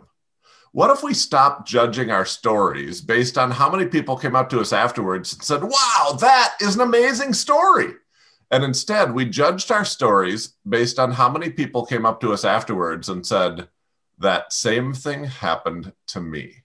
What 0.71 0.91
if 0.91 1.01
we 1.01 1.15
stopped 1.15 1.67
judging 1.67 2.11
our 2.11 2.25
stories 2.25 3.01
based 3.01 3.39
on 3.39 3.49
how 3.49 3.71
many 3.71 3.87
people 3.87 4.15
came 4.15 4.35
up 4.35 4.49
to 4.49 4.59
us 4.59 4.71
afterwards 4.71 5.33
and 5.33 5.43
said, 5.43 5.63
Wow, 5.63 6.17
that 6.19 6.55
is 6.61 6.75
an 6.75 6.81
amazing 6.81 7.33
story? 7.33 7.93
And 8.51 8.63
instead, 8.63 9.13
we 9.13 9.25
judged 9.25 9.71
our 9.71 9.85
stories 9.85 10.53
based 10.67 10.99
on 10.99 11.11
how 11.11 11.29
many 11.29 11.49
people 11.49 11.85
came 11.85 12.05
up 12.05 12.19
to 12.21 12.33
us 12.33 12.45
afterwards 12.45 13.09
and 13.09 13.25
said, 13.25 13.67
That 14.19 14.53
same 14.53 14.93
thing 14.93 15.23
happened 15.23 15.93
to 16.07 16.21
me. 16.21 16.63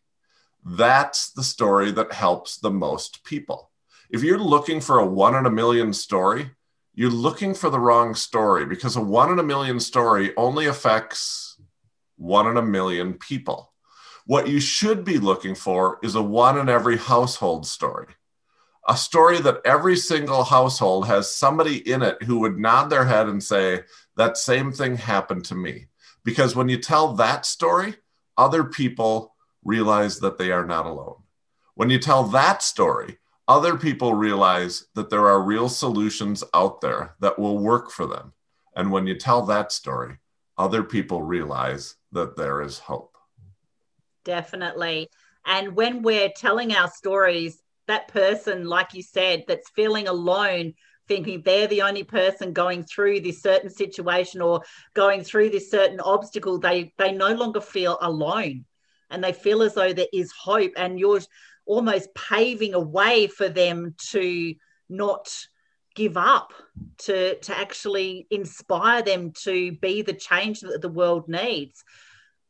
That's 0.64 1.30
the 1.30 1.44
story 1.44 1.90
that 1.92 2.12
helps 2.12 2.58
the 2.58 2.70
most 2.70 3.25
people. 3.25 3.70
If 4.11 4.23
you're 4.23 4.38
looking 4.38 4.80
for 4.80 4.99
a 4.99 5.06
one 5.06 5.34
in 5.34 5.46
a 5.46 5.50
million 5.50 5.94
story, 5.94 6.50
you're 6.94 7.11
looking 7.11 7.54
for 7.54 7.70
the 7.70 7.80
wrong 7.80 8.14
story 8.14 8.66
because 8.66 8.96
a 8.96 9.00
one 9.00 9.32
in 9.32 9.38
a 9.38 9.42
million 9.42 9.80
story 9.80 10.37
only 10.37 10.66
affects 10.66 11.61
one 12.16 12.46
in 12.46 12.56
a 12.56 12.62
million 12.62 13.14
people. 13.14 13.73
What 14.26 14.48
you 14.48 14.58
should 14.58 15.04
be 15.04 15.18
looking 15.18 15.54
for 15.54 15.98
is 16.02 16.14
a 16.14 16.22
one 16.22 16.58
in 16.58 16.70
every 16.70 16.96
household 16.96 17.66
story. 17.66 18.06
A 18.88 18.96
story 18.96 19.38
that 19.40 19.60
every 19.66 19.96
single 19.96 20.44
household 20.44 21.06
has 21.06 21.34
somebody 21.34 21.90
in 21.90 22.02
it 22.02 22.22
who 22.22 22.38
would 22.40 22.58
nod 22.58 22.88
their 22.88 23.04
head 23.04 23.28
and 23.28 23.42
say, 23.42 23.82
That 24.16 24.38
same 24.38 24.72
thing 24.72 24.96
happened 24.96 25.44
to 25.46 25.54
me. 25.54 25.88
Because 26.24 26.56
when 26.56 26.70
you 26.70 26.78
tell 26.78 27.12
that 27.14 27.44
story, 27.44 27.96
other 28.38 28.64
people 28.64 29.34
realize 29.62 30.20
that 30.20 30.38
they 30.38 30.50
are 30.50 30.64
not 30.64 30.86
alone. 30.86 31.16
When 31.74 31.90
you 31.90 31.98
tell 31.98 32.24
that 32.24 32.62
story, 32.62 33.18
other 33.46 33.76
people 33.76 34.14
realize 34.14 34.86
that 34.94 35.10
there 35.10 35.26
are 35.28 35.42
real 35.42 35.68
solutions 35.68 36.42
out 36.54 36.80
there 36.80 37.14
that 37.20 37.38
will 37.38 37.58
work 37.58 37.90
for 37.90 38.06
them. 38.06 38.32
And 38.74 38.90
when 38.90 39.06
you 39.06 39.16
tell 39.16 39.42
that 39.46 39.70
story, 39.70 40.16
other 40.56 40.82
people 40.82 41.22
realize 41.22 41.96
that 42.12 42.36
there 42.36 42.62
is 42.62 42.78
hope. 42.78 43.13
Definitely. 44.24 45.08
And 45.46 45.76
when 45.76 46.02
we're 46.02 46.30
telling 46.34 46.74
our 46.74 46.88
stories, 46.88 47.58
that 47.86 48.08
person, 48.08 48.64
like 48.64 48.94
you 48.94 49.02
said, 49.02 49.44
that's 49.46 49.68
feeling 49.70 50.08
alone, 50.08 50.72
thinking 51.06 51.42
they're 51.42 51.66
the 51.66 51.82
only 51.82 52.02
person 52.04 52.54
going 52.54 52.82
through 52.82 53.20
this 53.20 53.42
certain 53.42 53.68
situation 53.68 54.40
or 54.40 54.62
going 54.94 55.22
through 55.22 55.50
this 55.50 55.70
certain 55.70 56.00
obstacle, 56.00 56.58
they 56.58 56.94
they 56.96 57.12
no 57.12 57.34
longer 57.34 57.60
feel 57.60 57.98
alone 58.00 58.64
and 59.10 59.22
they 59.22 59.32
feel 59.32 59.62
as 59.62 59.74
though 59.74 59.92
there 59.92 60.06
is 60.14 60.32
hope. 60.32 60.72
And 60.76 60.98
you're 60.98 61.20
almost 61.66 62.14
paving 62.14 62.72
a 62.72 62.80
way 62.80 63.26
for 63.26 63.50
them 63.50 63.94
to 64.10 64.54
not 64.88 65.28
give 65.94 66.16
up 66.16 66.52
to 66.98 67.38
to 67.38 67.56
actually 67.56 68.26
inspire 68.30 69.02
them 69.02 69.32
to 69.44 69.72
be 69.72 70.02
the 70.02 70.12
change 70.14 70.60
that 70.60 70.80
the 70.80 70.88
world 70.88 71.28
needs 71.28 71.84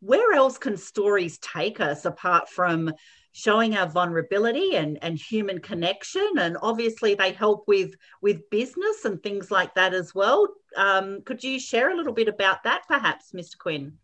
where 0.05 0.33
else 0.33 0.59
can 0.59 0.77
stories 0.77 1.39
take 1.39 1.81
us 1.81 2.05
apart 2.05 2.49
from 2.49 2.93
showing 3.33 3.77
our 3.77 3.89
vulnerability 3.89 4.77
and, 4.77 4.99
and 5.03 5.19
human 5.19 5.59
connection 5.59 6.29
and 6.39 6.57
obviously 6.63 7.15
they 7.15 7.33
help 7.33 7.65
with 7.67 7.95
with 8.21 8.49
business 8.51 9.05
and 9.05 9.23
things 9.23 9.51
like 9.51 9.75
that 9.75 9.95
as 9.95 10.15
well 10.15 10.49
um, 10.77 11.23
could 11.25 11.43
you 11.43 11.59
share 11.59 11.91
a 11.91 11.97
little 11.97 12.13
bit 12.13 12.29
about 12.29 12.63
that 12.63 12.83
perhaps 12.87 13.33
mr 13.33 13.59
quinn 13.59 13.99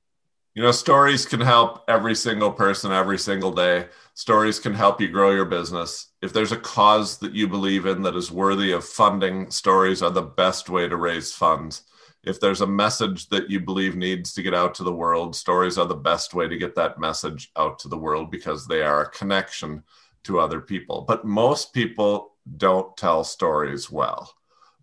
you 0.55 0.63
know, 0.65 0.73
stories 0.73 1.27
can 1.27 1.41
help 1.41 1.85
every 1.87 2.17
single 2.17 2.51
person 2.51 2.91
every 2.91 3.19
single 3.19 3.53
day. 3.53 3.87
Stories 4.15 4.59
can 4.59 4.75
help 4.75 5.01
you 5.01 5.07
grow 5.09 5.31
your 5.31 5.45
business. 5.45 6.09
If 6.23 6.33
there's 6.33 6.51
a 6.51 6.57
cause 6.57 7.19
that 7.19 7.35
you 7.35 7.47
believe 7.47 7.87
in 7.87 8.03
that 8.03 8.17
is 8.17 8.33
worthy 8.33 8.73
of 8.73 8.85
funding, 8.85 9.49
stories 9.53 10.03
are 10.03 10.11
the 10.11 10.23
best 10.23 10.69
way 10.69 10.89
to 10.89 10.97
raise 10.97 11.33
funds. 11.33 11.83
If 12.23 12.39
there's 12.39 12.61
a 12.61 12.67
message 12.67 13.29
that 13.31 13.49
you 13.49 13.61
believe 13.61 13.97
needs 13.97 14.35
to 14.35 14.43
get 14.43 14.55
out 14.55 14.75
to 14.75 14.85
the 14.85 14.93
world, 14.93 15.35
stories 15.35 15.79
are 15.79 15.87
the 15.87 15.95
best 15.95 16.35
way 16.35 16.49
to 16.49 16.59
get 16.59 16.75
that 16.75 17.01
message 17.01 17.51
out 17.57 17.79
to 17.81 17.89
the 17.89 17.99
world 17.99 18.31
because 18.31 18.67
they 18.67 18.83
are 18.83 19.03
a 19.03 19.11
connection 19.11 19.83
to 20.25 20.39
other 20.39 20.61
people. 20.61 21.05
But 21.09 21.25
most 21.25 21.73
people 21.73 22.35
don't 22.57 22.95
tell 22.97 23.25
stories 23.25 23.91
well 23.91 24.35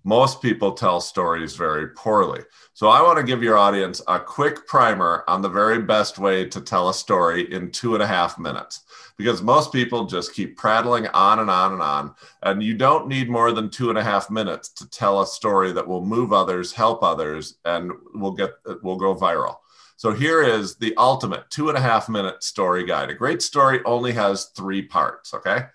most 0.08 0.42
people 0.42 0.72
tell 0.72 1.02
stories 1.02 1.58
very 1.58 1.90
poorly. 1.90 2.40
So 2.74 2.88
I 2.88 3.02
want 3.02 3.18
to 3.18 3.26
give 3.26 3.44
your 3.44 3.58
audience 3.58 4.02
a 4.08 4.18
quick 4.18 4.66
primer 4.66 5.26
on 5.28 5.42
the 5.42 5.50
very 5.50 5.82
best 5.82 6.18
way 6.18 6.46
to 6.46 6.62
tell 6.62 6.88
a 6.88 6.94
story 6.94 7.52
in 7.54 7.72
two 7.72 7.94
and 7.94 8.02
a 8.02 8.08
half 8.08 8.40
minutes. 8.40 8.86
Because 9.18 9.42
most 9.42 9.74
people 9.74 10.06
just 10.06 10.34
keep 10.34 10.56
prattling 10.56 11.08
on 11.08 11.40
and 11.40 11.50
on 11.50 11.74
and 11.74 11.82
on. 11.82 12.16
And 12.42 12.64
you 12.64 12.74
don't 12.74 13.10
need 13.10 13.30
more 13.30 13.52
than 13.52 13.70
two 13.70 13.90
and 13.90 13.98
a 13.98 14.04
half 14.04 14.30
minutes 14.30 14.70
to 14.76 14.90
tell 14.90 15.22
a 15.22 15.28
story 15.28 15.74
that 15.74 15.86
will 15.86 16.06
move 16.06 16.32
others, 16.32 16.72
help 16.72 17.04
others, 17.04 17.56
and 17.66 17.92
will 18.14 18.32
get 18.32 18.52
will 18.82 18.96
go 18.96 19.14
viral. 19.14 19.58
So 19.98 20.14
here 20.14 20.42
is 20.42 20.78
the 20.78 20.96
ultimate 20.96 21.50
two 21.50 21.68
and 21.68 21.78
a 21.78 21.82
half 21.82 22.08
minute 22.08 22.44
story 22.44 22.86
guide. 22.86 23.10
A 23.10 23.14
great 23.14 23.42
story 23.42 23.82
only 23.84 24.14
has 24.14 24.46
three 24.56 24.84
parts. 24.84 25.34
Okay. 25.34 25.66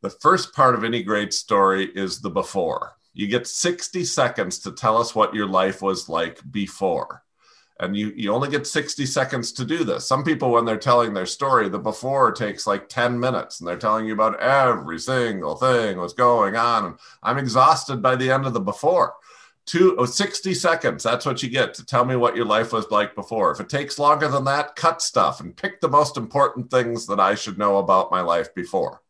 The 0.00 0.10
first 0.10 0.54
part 0.54 0.76
of 0.76 0.84
any 0.84 1.02
great 1.02 1.34
story 1.34 1.86
is 1.86 2.20
the 2.20 2.30
before. 2.30 2.92
You 3.12 3.26
get 3.26 3.46
60 3.46 4.04
seconds 4.04 4.58
to 4.60 4.72
tell 4.72 4.96
us 4.96 5.14
what 5.14 5.34
your 5.34 5.46
life 5.46 5.82
was 5.82 6.08
like 6.08 6.40
before. 6.50 7.22
And 7.80 7.96
you, 7.96 8.12
you 8.14 8.32
only 8.32 8.50
get 8.50 8.66
60 8.66 9.06
seconds 9.06 9.52
to 9.52 9.64
do 9.64 9.84
this. 9.84 10.06
Some 10.06 10.22
people, 10.22 10.50
when 10.50 10.66
they're 10.66 10.76
telling 10.76 11.14
their 11.14 11.24
story, 11.24 11.68
the 11.70 11.78
before 11.78 12.30
takes 12.30 12.66
like 12.66 12.90
10 12.90 13.18
minutes 13.18 13.58
and 13.58 13.66
they're 13.66 13.78
telling 13.78 14.06
you 14.06 14.12
about 14.12 14.38
every 14.38 14.98
single 14.98 15.56
thing, 15.56 15.96
what's 15.96 16.12
going 16.12 16.56
on. 16.56 16.84
And 16.84 16.94
I'm 17.22 17.38
exhausted 17.38 18.02
by 18.02 18.16
the 18.16 18.30
end 18.30 18.44
of 18.44 18.52
the 18.52 18.60
before. 18.60 19.14
Two, 19.64 19.96
oh, 19.98 20.04
60 20.04 20.52
seconds, 20.52 21.02
that's 21.02 21.24
what 21.24 21.42
you 21.42 21.48
get 21.48 21.72
to 21.74 21.86
tell 21.86 22.04
me 22.04 22.16
what 22.16 22.36
your 22.36 22.44
life 22.44 22.72
was 22.72 22.90
like 22.90 23.14
before. 23.14 23.50
If 23.52 23.60
it 23.60 23.68
takes 23.70 23.98
longer 23.98 24.28
than 24.28 24.44
that, 24.44 24.76
cut 24.76 25.00
stuff 25.00 25.40
and 25.40 25.56
pick 25.56 25.80
the 25.80 25.88
most 25.88 26.18
important 26.18 26.70
things 26.70 27.06
that 27.06 27.20
I 27.20 27.34
should 27.34 27.56
know 27.56 27.78
about 27.78 28.10
my 28.10 28.20
life 28.20 28.54
before. 28.54 29.00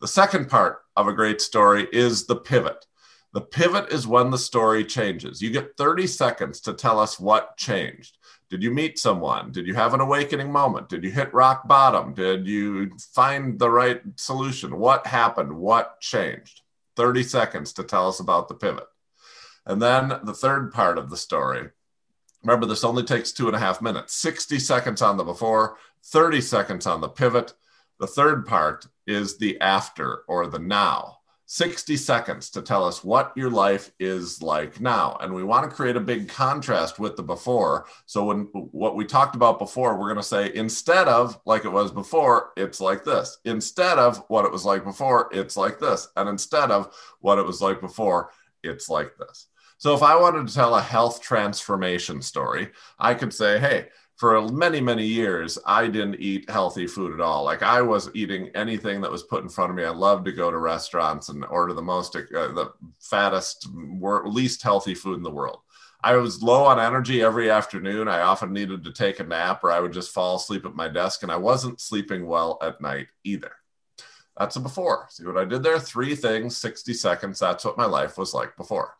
The 0.00 0.08
second 0.08 0.48
part 0.48 0.78
of 0.96 1.08
a 1.08 1.12
great 1.12 1.40
story 1.42 1.88
is 1.92 2.26
the 2.26 2.36
pivot. 2.36 2.86
The 3.32 3.40
pivot 3.40 3.90
is 3.90 4.06
when 4.06 4.30
the 4.30 4.38
story 4.38 4.84
changes. 4.84 5.40
You 5.40 5.50
get 5.50 5.76
30 5.78 6.06
seconds 6.06 6.60
to 6.60 6.74
tell 6.74 6.98
us 6.98 7.18
what 7.18 7.56
changed. 7.56 8.18
Did 8.50 8.62
you 8.62 8.70
meet 8.70 8.98
someone? 8.98 9.52
Did 9.52 9.66
you 9.66 9.74
have 9.74 9.94
an 9.94 10.00
awakening 10.00 10.52
moment? 10.52 10.90
Did 10.90 11.02
you 11.02 11.10
hit 11.10 11.32
rock 11.32 11.66
bottom? 11.66 12.12
Did 12.12 12.46
you 12.46 12.90
find 12.98 13.58
the 13.58 13.70
right 13.70 14.02
solution? 14.16 14.78
What 14.78 15.06
happened? 15.06 15.50
What 15.50 15.98
changed? 16.00 16.60
30 16.96 17.22
seconds 17.22 17.72
to 17.72 17.84
tell 17.84 18.06
us 18.06 18.20
about 18.20 18.48
the 18.48 18.54
pivot. 18.54 18.86
And 19.64 19.80
then 19.80 20.20
the 20.24 20.34
third 20.34 20.70
part 20.70 20.98
of 20.98 21.08
the 21.08 21.16
story. 21.16 21.70
Remember, 22.42 22.66
this 22.66 22.84
only 22.84 23.04
takes 23.04 23.32
two 23.32 23.46
and 23.46 23.56
a 23.56 23.60
half 23.60 23.80
minutes 23.80 24.14
60 24.14 24.58
seconds 24.58 25.00
on 25.00 25.16
the 25.16 25.24
before, 25.24 25.78
30 26.04 26.42
seconds 26.42 26.86
on 26.86 27.00
the 27.00 27.08
pivot. 27.08 27.54
The 27.98 28.06
third 28.06 28.44
part 28.44 28.86
is 29.06 29.38
the 29.38 29.58
after 29.60 30.24
or 30.28 30.46
the 30.48 30.58
now. 30.58 31.20
60 31.52 31.98
seconds 31.98 32.48
to 32.48 32.62
tell 32.62 32.82
us 32.82 33.04
what 33.04 33.30
your 33.36 33.50
life 33.50 33.92
is 34.00 34.40
like 34.40 34.80
now. 34.80 35.18
And 35.20 35.34
we 35.34 35.44
want 35.44 35.68
to 35.68 35.76
create 35.76 35.96
a 35.96 36.00
big 36.00 36.30
contrast 36.30 36.98
with 36.98 37.14
the 37.14 37.22
before. 37.22 37.84
So, 38.06 38.24
when 38.24 38.44
what 38.54 38.96
we 38.96 39.04
talked 39.04 39.36
about 39.36 39.58
before, 39.58 39.98
we're 39.98 40.06
going 40.06 40.16
to 40.16 40.22
say 40.22 40.50
instead 40.54 41.08
of 41.08 41.38
like 41.44 41.66
it 41.66 41.68
was 41.68 41.90
before, 41.90 42.52
it's 42.56 42.80
like 42.80 43.04
this. 43.04 43.36
Instead 43.44 43.98
of 43.98 44.24
what 44.28 44.46
it 44.46 44.50
was 44.50 44.64
like 44.64 44.82
before, 44.82 45.28
it's 45.30 45.58
like 45.58 45.78
this. 45.78 46.08
And 46.16 46.26
instead 46.26 46.70
of 46.70 46.90
what 47.20 47.38
it 47.38 47.44
was 47.44 47.60
like 47.60 47.82
before, 47.82 48.30
it's 48.62 48.88
like 48.88 49.18
this. 49.18 49.48
So, 49.76 49.94
if 49.94 50.02
I 50.02 50.18
wanted 50.18 50.48
to 50.48 50.54
tell 50.54 50.74
a 50.74 50.80
health 50.80 51.20
transformation 51.20 52.22
story, 52.22 52.70
I 52.98 53.12
could 53.12 53.34
say, 53.34 53.58
hey, 53.58 53.88
for 54.16 54.48
many 54.48 54.80
many 54.80 55.06
years 55.06 55.58
i 55.66 55.86
didn't 55.86 56.20
eat 56.20 56.48
healthy 56.50 56.86
food 56.86 57.12
at 57.12 57.20
all. 57.20 57.44
Like 57.44 57.62
i 57.62 57.80
was 57.80 58.10
eating 58.14 58.50
anything 58.54 59.00
that 59.00 59.10
was 59.10 59.22
put 59.22 59.42
in 59.42 59.48
front 59.48 59.70
of 59.70 59.76
me. 59.76 59.84
I 59.84 59.90
loved 59.90 60.24
to 60.26 60.32
go 60.32 60.50
to 60.50 60.58
restaurants 60.58 61.28
and 61.28 61.44
order 61.46 61.72
the 61.72 61.82
most 61.82 62.14
uh, 62.16 62.20
the 62.30 62.72
fattest 63.00 63.68
least 63.72 64.62
healthy 64.62 64.94
food 64.94 65.16
in 65.16 65.22
the 65.22 65.30
world. 65.30 65.60
I 66.04 66.16
was 66.16 66.42
low 66.42 66.64
on 66.64 66.80
energy 66.80 67.22
every 67.22 67.48
afternoon. 67.48 68.08
I 68.08 68.22
often 68.22 68.52
needed 68.52 68.82
to 68.84 68.92
take 68.92 69.20
a 69.20 69.24
nap 69.24 69.64
or 69.64 69.72
i 69.72 69.80
would 69.80 69.92
just 69.92 70.12
fall 70.12 70.36
asleep 70.36 70.66
at 70.66 70.74
my 70.74 70.88
desk 70.88 71.22
and 71.22 71.32
i 71.32 71.36
wasn't 71.36 71.80
sleeping 71.80 72.26
well 72.26 72.58
at 72.62 72.80
night 72.80 73.08
either. 73.24 73.52
That's 74.38 74.56
a 74.56 74.60
before. 74.60 75.06
See 75.10 75.26
what 75.26 75.36
i 75.36 75.44
did 75.44 75.62
there? 75.62 75.78
Three 75.78 76.14
things 76.14 76.56
60 76.56 76.94
seconds. 76.94 77.38
That's 77.38 77.64
what 77.64 77.78
my 77.78 77.86
life 77.86 78.18
was 78.18 78.34
like 78.34 78.56
before 78.56 78.94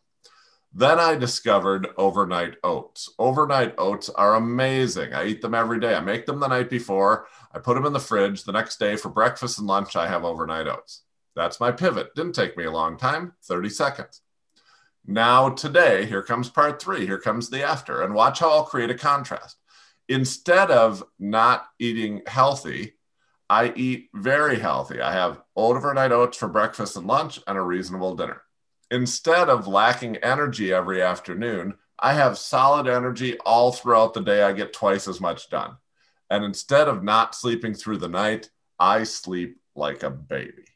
then 0.75 0.99
I 0.99 1.17
discovered 1.17 1.89
overnight 1.99 2.57
oats. 2.65 3.11
Overnight 3.19 3.75
oats 3.77 4.09
are 4.09 4.37
amazing. 4.37 5.13
I 5.13 5.27
eat 5.27 5.43
them 5.43 5.55
every 5.55 5.79
day. 5.79 5.95
I 5.95 6.01
make 6.01 6.25
them 6.25 6.41
the 6.41 6.49
night 6.49 6.71
before. 6.71 7.27
I 7.53 7.59
put 7.59 7.75
them 7.75 7.85
in 7.85 7.93
the 7.93 8.01
fridge. 8.01 8.45
The 8.45 8.53
next 8.53 8.79
day 8.79 8.97
for 8.97 9.11
breakfast 9.11 9.59
and 9.59 9.67
lunch, 9.67 9.97
I 9.97 10.09
have 10.09 10.25
overnight 10.25 10.67
oats. 10.67 11.03
That's 11.37 11.61
my 11.61 11.73
pivot. 11.73 12.15
Didn't 12.15 12.35
take 12.35 12.57
me 12.57 12.65
a 12.65 12.71
long 12.71 12.97
time 12.97 13.35
30 13.45 13.69
seconds. 13.69 14.23
Now, 15.07 15.51
today, 15.51 16.07
here 16.07 16.23
comes 16.23 16.49
part 16.49 16.81
three. 16.81 17.05
Here 17.07 17.19
comes 17.19 17.51
the 17.51 17.63
after. 17.63 18.03
And 18.03 18.15
watch 18.15 18.39
how 18.39 18.51
I'll 18.51 18.65
create 18.65 18.91
a 18.91 18.95
contrast. 18.95 19.59
Instead 20.09 20.71
of 20.71 21.05
not 21.19 21.67
eating 21.79 22.23
healthy, 22.27 22.95
I 23.51 23.75
eat 23.77 24.09
very 24.15 24.59
healthy. 24.59 25.03
I 25.03 25.13
have 25.13 25.43
overnight 25.55 26.13
oats 26.13 26.39
for 26.39 26.49
breakfast 26.49 26.97
and 26.97 27.07
lunch 27.07 27.41
and 27.47 27.59
a 27.59 27.63
reasonable 27.63 28.15
dinner 28.15 28.43
instead 28.93 29.49
of 29.49 29.67
lacking 29.67 30.19
energy 30.19 30.73
every 30.73 31.03
afternoon, 31.03 31.75
I 31.99 32.13
have 32.13 32.37
solid 32.37 32.87
energy 32.87 33.39
all 33.39 33.73
throughout 33.73 34.13
the 34.13 34.21
day. 34.21 34.43
I 34.43 34.53
get 34.53 34.75
twice 34.75 35.09
as 35.09 35.21
much 35.21 35.49
done. 35.49 35.77
And 36.29 36.45
instead 36.45 36.89
of 36.89 37.03
not 37.03 37.35
sleeping 37.35 37.75
through 37.75 37.97
the 37.99 38.09
night, 38.09 38.51
I 38.79 39.05
sleep 39.05 39.59
like 39.75 40.03
a 40.03 40.11
baby. 40.11 40.67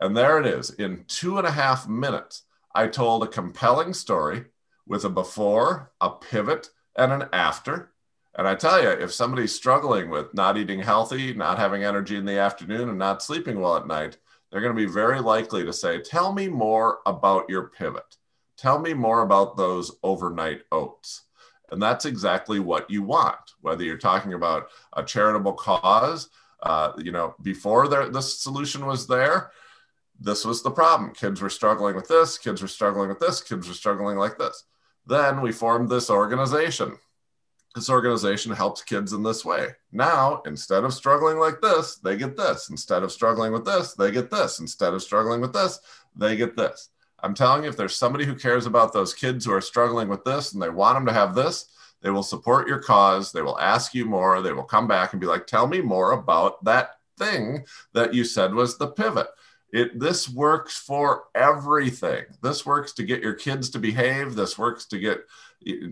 And 0.00 0.16
there 0.16 0.40
it 0.40 0.46
is. 0.46 0.70
In 0.70 1.04
two 1.06 1.38
and 1.38 1.46
a 1.46 1.52
half 1.52 1.88
minutes, 1.88 2.42
I 2.74 2.88
told 2.88 3.22
a 3.22 3.28
compelling 3.28 3.94
story 3.94 4.46
with 4.86 5.04
a 5.04 5.08
before, 5.08 5.92
a 6.00 6.10
pivot, 6.10 6.70
and 6.96 7.12
an 7.12 7.28
after. 7.32 7.92
And 8.36 8.48
I 8.48 8.56
tell 8.56 8.82
you, 8.82 8.88
if 8.88 9.12
somebody's 9.12 9.54
struggling 9.54 10.10
with 10.10 10.34
not 10.34 10.58
eating 10.58 10.80
healthy, 10.80 11.32
not 11.34 11.58
having 11.58 11.84
energy 11.84 12.16
in 12.16 12.24
the 12.24 12.38
afternoon, 12.38 12.88
and 12.88 12.98
not 12.98 13.22
sleeping 13.22 13.60
well 13.60 13.76
at 13.76 13.86
night, 13.86 14.16
they're 14.54 14.62
going 14.62 14.76
to 14.76 14.86
be 14.86 14.92
very 14.92 15.18
likely 15.18 15.64
to 15.64 15.72
say, 15.72 16.00
Tell 16.00 16.32
me 16.32 16.46
more 16.46 17.00
about 17.06 17.50
your 17.50 17.70
pivot. 17.76 18.18
Tell 18.56 18.78
me 18.78 18.94
more 18.94 19.22
about 19.22 19.56
those 19.56 19.90
overnight 20.04 20.60
oats. 20.70 21.22
And 21.72 21.82
that's 21.82 22.04
exactly 22.04 22.60
what 22.60 22.88
you 22.88 23.02
want, 23.02 23.40
whether 23.62 23.82
you're 23.82 23.98
talking 23.98 24.34
about 24.34 24.68
a 24.92 25.02
charitable 25.02 25.54
cause. 25.54 26.28
Uh, 26.62 26.92
you 26.98 27.10
know, 27.10 27.34
before 27.42 27.88
the 27.88 28.20
solution 28.20 28.86
was 28.86 29.08
there, 29.08 29.50
this 30.20 30.44
was 30.44 30.62
the 30.62 30.70
problem. 30.70 31.12
Kids 31.14 31.42
were 31.42 31.50
struggling 31.50 31.96
with 31.96 32.06
this, 32.06 32.38
kids 32.38 32.62
were 32.62 32.68
struggling 32.68 33.08
with 33.08 33.18
this, 33.18 33.40
kids 33.40 33.66
were 33.66 33.74
struggling 33.74 34.18
like 34.18 34.38
this. 34.38 34.62
Then 35.04 35.40
we 35.40 35.50
formed 35.50 35.88
this 35.88 36.10
organization 36.10 36.96
this 37.74 37.90
organization 37.90 38.52
helps 38.52 38.82
kids 38.82 39.12
in 39.12 39.22
this 39.22 39.44
way. 39.44 39.68
Now, 39.90 40.42
instead 40.46 40.84
of 40.84 40.94
struggling 40.94 41.38
like 41.38 41.60
this, 41.60 41.96
they 41.96 42.16
get 42.16 42.36
this. 42.36 42.70
Instead 42.70 43.02
of 43.02 43.10
struggling 43.10 43.52
with 43.52 43.64
this, 43.64 43.94
they 43.94 44.10
get 44.10 44.30
this. 44.30 44.60
Instead 44.60 44.94
of 44.94 45.02
struggling 45.02 45.40
with 45.40 45.52
this, 45.52 45.80
they 46.14 46.36
get 46.36 46.56
this. 46.56 46.90
I'm 47.20 47.34
telling 47.34 47.64
you, 47.64 47.70
if 47.70 47.76
there's 47.76 47.96
somebody 47.96 48.24
who 48.24 48.34
cares 48.34 48.66
about 48.66 48.92
those 48.92 49.14
kids 49.14 49.44
who 49.44 49.52
are 49.52 49.60
struggling 49.60 50.08
with 50.08 50.24
this 50.24 50.52
and 50.52 50.62
they 50.62 50.68
want 50.68 50.96
them 50.96 51.06
to 51.06 51.12
have 51.12 51.34
this, 51.34 51.66
they 52.00 52.10
will 52.10 52.22
support 52.22 52.68
your 52.68 52.80
cause. 52.80 53.32
They 53.32 53.42
will 53.42 53.58
ask 53.58 53.94
you 53.94 54.04
more. 54.04 54.40
They 54.42 54.52
will 54.52 54.62
come 54.62 54.86
back 54.86 55.12
and 55.12 55.20
be 55.20 55.26
like, 55.26 55.46
tell 55.46 55.66
me 55.66 55.80
more 55.80 56.12
about 56.12 56.62
that 56.64 56.98
thing 57.18 57.64
that 57.94 58.12
you 58.12 58.24
said 58.24 58.54
was 58.54 58.76
the 58.76 58.88
pivot. 58.88 59.28
It, 59.74 59.98
this 59.98 60.28
works 60.28 60.78
for 60.78 61.24
everything. 61.34 62.26
This 62.40 62.64
works 62.64 62.92
to 62.92 63.02
get 63.02 63.24
your 63.24 63.34
kids 63.34 63.70
to 63.70 63.80
behave. 63.80 64.36
This 64.36 64.56
works 64.56 64.86
to 64.86 65.00
get 65.00 65.24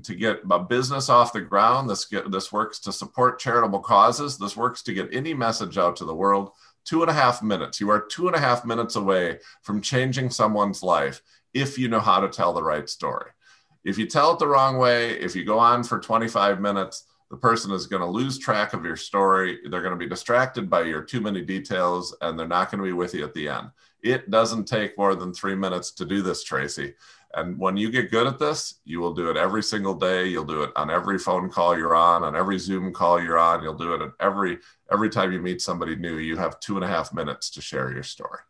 to 0.04 0.14
get 0.14 0.42
a 0.48 0.60
business 0.60 1.08
off 1.08 1.32
the 1.32 1.40
ground. 1.40 1.90
This 1.90 2.04
get, 2.04 2.30
this 2.30 2.52
works 2.52 2.78
to 2.80 2.92
support 2.92 3.40
charitable 3.40 3.80
causes. 3.80 4.38
This 4.38 4.56
works 4.56 4.82
to 4.84 4.94
get 4.94 5.12
any 5.12 5.34
message 5.34 5.78
out 5.78 5.96
to 5.96 6.04
the 6.04 6.14
world. 6.14 6.52
Two 6.84 7.02
and 7.02 7.10
a 7.10 7.14
half 7.14 7.42
minutes. 7.42 7.80
You 7.80 7.90
are 7.90 8.06
two 8.06 8.28
and 8.28 8.36
a 8.36 8.40
half 8.40 8.64
minutes 8.64 8.94
away 8.94 9.40
from 9.62 9.80
changing 9.80 10.30
someone's 10.30 10.84
life 10.84 11.20
if 11.52 11.76
you 11.76 11.88
know 11.88 11.98
how 11.98 12.20
to 12.20 12.28
tell 12.28 12.52
the 12.52 12.62
right 12.62 12.88
story. 12.88 13.32
If 13.84 13.98
you 13.98 14.06
tell 14.06 14.34
it 14.34 14.38
the 14.38 14.46
wrong 14.46 14.78
way, 14.78 15.18
if 15.18 15.34
you 15.34 15.44
go 15.44 15.58
on 15.58 15.82
for 15.82 15.98
25 15.98 16.60
minutes, 16.60 17.04
the 17.32 17.38
person 17.38 17.72
is 17.72 17.86
going 17.86 18.02
to 18.02 18.06
lose 18.06 18.38
track 18.38 18.74
of 18.74 18.84
your 18.84 18.94
story. 18.94 19.58
They're 19.64 19.80
going 19.80 19.98
to 19.98 19.98
be 19.98 20.06
distracted 20.06 20.68
by 20.68 20.82
your 20.82 21.00
too 21.00 21.22
many 21.22 21.40
details 21.40 22.14
and 22.20 22.38
they're 22.38 22.46
not 22.46 22.70
going 22.70 22.80
to 22.80 22.84
be 22.84 22.92
with 22.92 23.14
you 23.14 23.24
at 23.24 23.32
the 23.32 23.48
end. 23.48 23.70
It 24.02 24.30
doesn't 24.30 24.66
take 24.66 24.98
more 24.98 25.14
than 25.14 25.32
three 25.32 25.54
minutes 25.54 25.92
to 25.92 26.04
do 26.04 26.20
this, 26.20 26.44
Tracey. 26.44 26.92
And 27.32 27.58
when 27.58 27.78
you 27.78 27.90
get 27.90 28.10
good 28.10 28.26
at 28.26 28.38
this, 28.38 28.80
you 28.84 29.00
will 29.00 29.14
do 29.14 29.30
it 29.30 29.38
every 29.38 29.62
single 29.62 29.94
day. 29.94 30.26
You'll 30.26 30.44
do 30.44 30.62
it 30.62 30.72
on 30.76 30.90
every 30.90 31.18
phone 31.18 31.48
call 31.48 31.74
you're 31.78 31.94
on, 31.94 32.22
on 32.22 32.36
every 32.36 32.58
Zoom 32.58 32.92
call 32.92 33.18
you're 33.18 33.38
on. 33.38 33.62
You'll 33.62 33.72
do 33.72 33.94
it 33.94 34.02
at 34.02 34.10
every 34.20 34.58
every 34.92 35.08
time 35.08 35.32
you 35.32 35.40
meet 35.40 35.62
somebody 35.62 35.96
new. 35.96 36.18
You 36.18 36.36
have 36.36 36.60
two 36.60 36.76
and 36.76 36.84
a 36.84 36.88
half 36.88 37.14
minutes 37.14 37.48
to 37.52 37.62
share 37.62 37.90
your 37.90 38.02
story. 38.02 38.40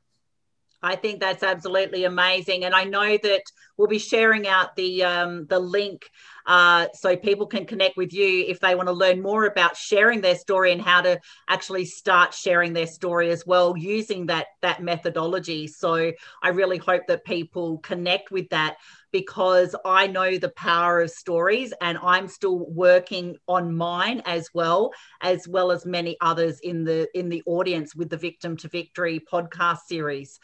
I 0.82 0.96
think 0.96 1.20
that's 1.20 1.44
absolutely 1.44 2.02
amazing, 2.02 2.64
and 2.64 2.74
I 2.74 2.82
know 2.82 3.16
that 3.16 3.44
we'll 3.76 3.86
be 3.86 4.00
sharing 4.00 4.48
out 4.48 4.74
the 4.74 5.04
um, 5.04 5.46
the 5.46 5.60
link 5.60 6.10
uh, 6.46 6.86
so 6.94 7.16
people 7.16 7.46
can 7.46 7.64
connect 7.64 7.96
with 7.96 8.12
you 8.12 8.44
if 8.48 8.60
they 8.60 8.74
want 8.74 8.88
to 8.88 8.92
learn 8.92 9.22
more 9.22 9.46
about 9.46 9.76
sharing 9.76 10.20
their 10.20 10.36
story 10.36 10.72
and 10.72 10.82
how 10.82 11.00
to 11.00 11.20
actually 11.48 11.84
start 11.84 12.34
sharing 12.34 12.72
their 12.72 12.86
story 12.86 13.30
as 13.30 13.46
well 13.46 13.76
using 13.76 14.26
that 14.26 14.46
that 14.60 14.82
methodology. 14.82 15.66
So 15.66 16.12
I 16.42 16.48
really 16.48 16.78
hope 16.78 17.02
that 17.08 17.24
people 17.24 17.78
connect 17.78 18.30
with 18.30 18.48
that 18.50 18.76
because 19.12 19.76
I 19.84 20.06
know 20.06 20.38
the 20.38 20.48
power 20.50 21.02
of 21.02 21.10
stories 21.10 21.72
and 21.80 21.98
I'm 22.02 22.28
still 22.28 22.58
working 22.70 23.36
on 23.46 23.74
mine 23.74 24.22
as 24.24 24.48
well 24.54 24.92
as 25.20 25.46
well 25.46 25.70
as 25.70 25.84
many 25.84 26.16
others 26.20 26.60
in 26.60 26.84
the 26.84 27.08
in 27.18 27.28
the 27.28 27.42
audience 27.46 27.94
with 27.94 28.08
the 28.08 28.16
Victim 28.16 28.56
to 28.58 28.68
Victory 28.68 29.20
podcast 29.30 29.80
series. 29.86 30.40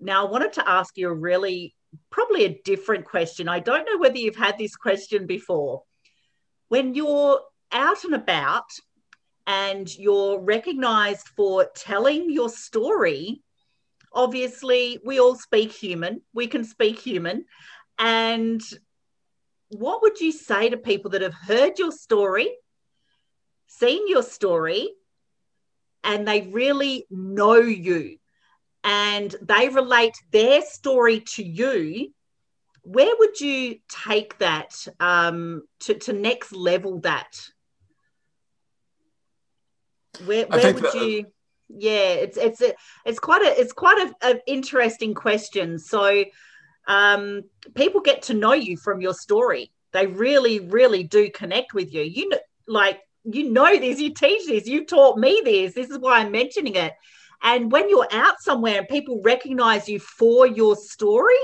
Now, 0.00 0.26
I 0.26 0.30
wanted 0.30 0.54
to 0.54 0.68
ask 0.68 0.96
you 0.96 1.08
a 1.08 1.14
really, 1.14 1.74
probably 2.10 2.44
a 2.44 2.60
different 2.64 3.04
question. 3.04 3.48
I 3.48 3.60
don't 3.60 3.84
know 3.84 3.98
whether 3.98 4.18
you've 4.18 4.36
had 4.36 4.58
this 4.58 4.76
question 4.76 5.26
before. 5.26 5.82
When 6.68 6.94
you're 6.94 7.40
out 7.70 8.04
and 8.04 8.14
about 8.14 8.70
and 9.46 9.92
you're 9.96 10.40
recognized 10.40 11.28
for 11.28 11.68
telling 11.74 12.30
your 12.30 12.48
story, 12.48 13.42
obviously, 14.12 15.00
we 15.04 15.20
all 15.20 15.36
speak 15.36 15.72
human, 15.72 16.22
we 16.32 16.46
can 16.46 16.64
speak 16.64 16.98
human. 16.98 17.44
And 17.98 18.62
what 19.68 20.02
would 20.02 20.20
you 20.20 20.32
say 20.32 20.70
to 20.70 20.76
people 20.76 21.12
that 21.12 21.22
have 21.22 21.34
heard 21.34 21.78
your 21.78 21.92
story, 21.92 22.50
seen 23.66 24.08
your 24.08 24.22
story, 24.22 24.90
and 26.04 26.26
they 26.26 26.42
really 26.42 27.06
know 27.10 27.56
you? 27.56 28.18
And 28.84 29.34
they 29.40 29.68
relate 29.68 30.16
their 30.30 30.62
story 30.62 31.20
to 31.20 31.44
you, 31.44 32.12
where 32.82 33.14
would 33.18 33.40
you 33.40 33.78
take 33.88 34.38
that 34.38 34.86
um, 34.98 35.62
to, 35.80 35.94
to 35.94 36.12
next 36.12 36.52
level 36.52 37.00
that? 37.00 37.40
Where, 40.24 40.46
where 40.46 40.74
would 40.74 40.82
that, 40.82 40.94
you? 40.94 41.26
Yeah, 41.68 42.10
it's 42.14 42.36
it's 42.36 42.60
a, 42.60 42.74
it's 43.06 43.18
quite 43.18 43.40
a 43.40 43.58
it's 43.58 43.72
quite 43.72 44.12
a 44.22 44.40
interesting 44.46 45.14
question. 45.14 45.78
So, 45.78 46.24
um, 46.86 47.44
people 47.74 48.02
get 48.02 48.22
to 48.22 48.34
know 48.34 48.52
you 48.52 48.76
from 48.76 49.00
your 49.00 49.14
story. 49.14 49.72
They 49.92 50.06
really, 50.06 50.60
really 50.60 51.02
do 51.02 51.30
connect 51.30 51.72
with 51.72 51.94
you. 51.94 52.02
You 52.02 52.28
know, 52.28 52.38
like 52.66 53.00
you 53.24 53.50
know 53.50 53.78
this. 53.78 54.00
You 54.00 54.12
teach 54.12 54.46
this. 54.46 54.66
You 54.66 54.84
taught 54.84 55.18
me 55.18 55.40
this. 55.44 55.72
This 55.72 55.88
is 55.88 55.98
why 55.98 56.18
I'm 56.18 56.32
mentioning 56.32 56.74
it. 56.74 56.92
And 57.42 57.72
when 57.72 57.90
you're 57.90 58.08
out 58.12 58.40
somewhere 58.40 58.78
and 58.78 58.88
people 58.88 59.20
recognize 59.22 59.88
you 59.88 59.98
for 59.98 60.46
your 60.46 60.76
story, 60.76 61.34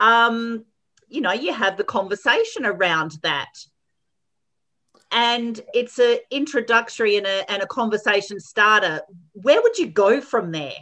um, 0.00 0.64
you 1.08 1.20
know, 1.20 1.32
you 1.32 1.52
have 1.52 1.76
the 1.76 1.84
conversation 1.84 2.64
around 2.64 3.18
that. 3.22 3.52
And 5.12 5.60
it's 5.74 5.98
an 5.98 6.18
introductory 6.30 7.16
and 7.16 7.26
a, 7.26 7.50
and 7.50 7.62
a 7.62 7.66
conversation 7.66 8.40
starter. 8.40 9.02
Where 9.32 9.60
would 9.60 9.76
you 9.76 9.88
go 9.88 10.20
from 10.20 10.52
there? 10.52 10.72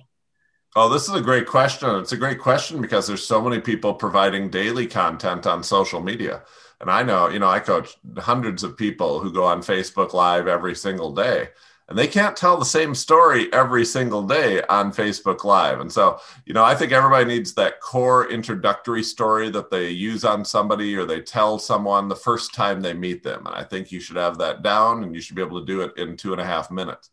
Oh, 0.77 0.88
this 0.88 1.09
is 1.09 1.14
a 1.14 1.20
great 1.20 1.46
question. 1.46 1.88
It's 1.96 2.12
a 2.12 2.16
great 2.16 2.38
question 2.38 2.81
because 2.81 3.07
there's 3.07 3.27
so 3.27 3.40
many 3.40 3.61
people 3.61 3.94
providing 3.94 4.51
daily 4.51 4.87
content 4.87 5.46
on 5.46 5.62
social 5.62 6.01
media. 6.01 6.42
And 6.81 6.90
I 6.90 7.03
know, 7.03 7.29
you 7.29 7.38
know, 7.38 7.48
I 7.48 7.59
coach 7.59 7.96
hundreds 8.18 8.62
of 8.62 8.77
people 8.77 9.18
who 9.18 9.33
go 9.33 9.44
on 9.44 9.62
Facebook 9.62 10.12
Live 10.12 10.46
every 10.46 10.77
single 10.77 11.12
day 11.12 11.48
and 11.88 11.98
they 11.98 12.07
can't 12.07 12.37
tell 12.37 12.59
the 12.59 12.66
same 12.66 12.94
story 12.94 13.51
every 13.53 13.85
single 13.85 14.22
day 14.22 14.61
on 14.68 14.92
Facebook 14.92 15.42
Live. 15.42 15.81
And 15.81 15.90
so, 15.90 16.20
you 16.44 16.53
know, 16.53 16.62
I 16.62 16.74
think 16.74 16.92
everybody 16.92 17.24
needs 17.24 17.55
that 17.55 17.81
core 17.81 18.31
introductory 18.31 19.03
story 19.03 19.48
that 19.51 19.70
they 19.70 19.88
use 19.88 20.22
on 20.22 20.44
somebody 20.44 20.94
or 20.96 21.07
they 21.07 21.22
tell 21.22 21.59
someone 21.59 22.09
the 22.09 22.14
first 22.14 22.53
time 22.53 22.83
they 22.83 22.92
meet 22.92 23.22
them. 23.22 23.46
And 23.46 23.55
I 23.55 23.64
think 23.64 23.90
you 23.90 24.01
should 24.01 24.16
have 24.16 24.37
that 24.38 24.62
down 24.62 25.03
and 25.03 25.14
you 25.14 25.22
should 25.22 25.37
be 25.37 25.42
able 25.42 25.61
to 25.61 25.66
do 25.66 25.81
it 25.81 25.96
in 25.96 26.16
two 26.16 26.33
and 26.33 26.42
a 26.42 26.46
half 26.46 26.70
minutes. 26.70 27.09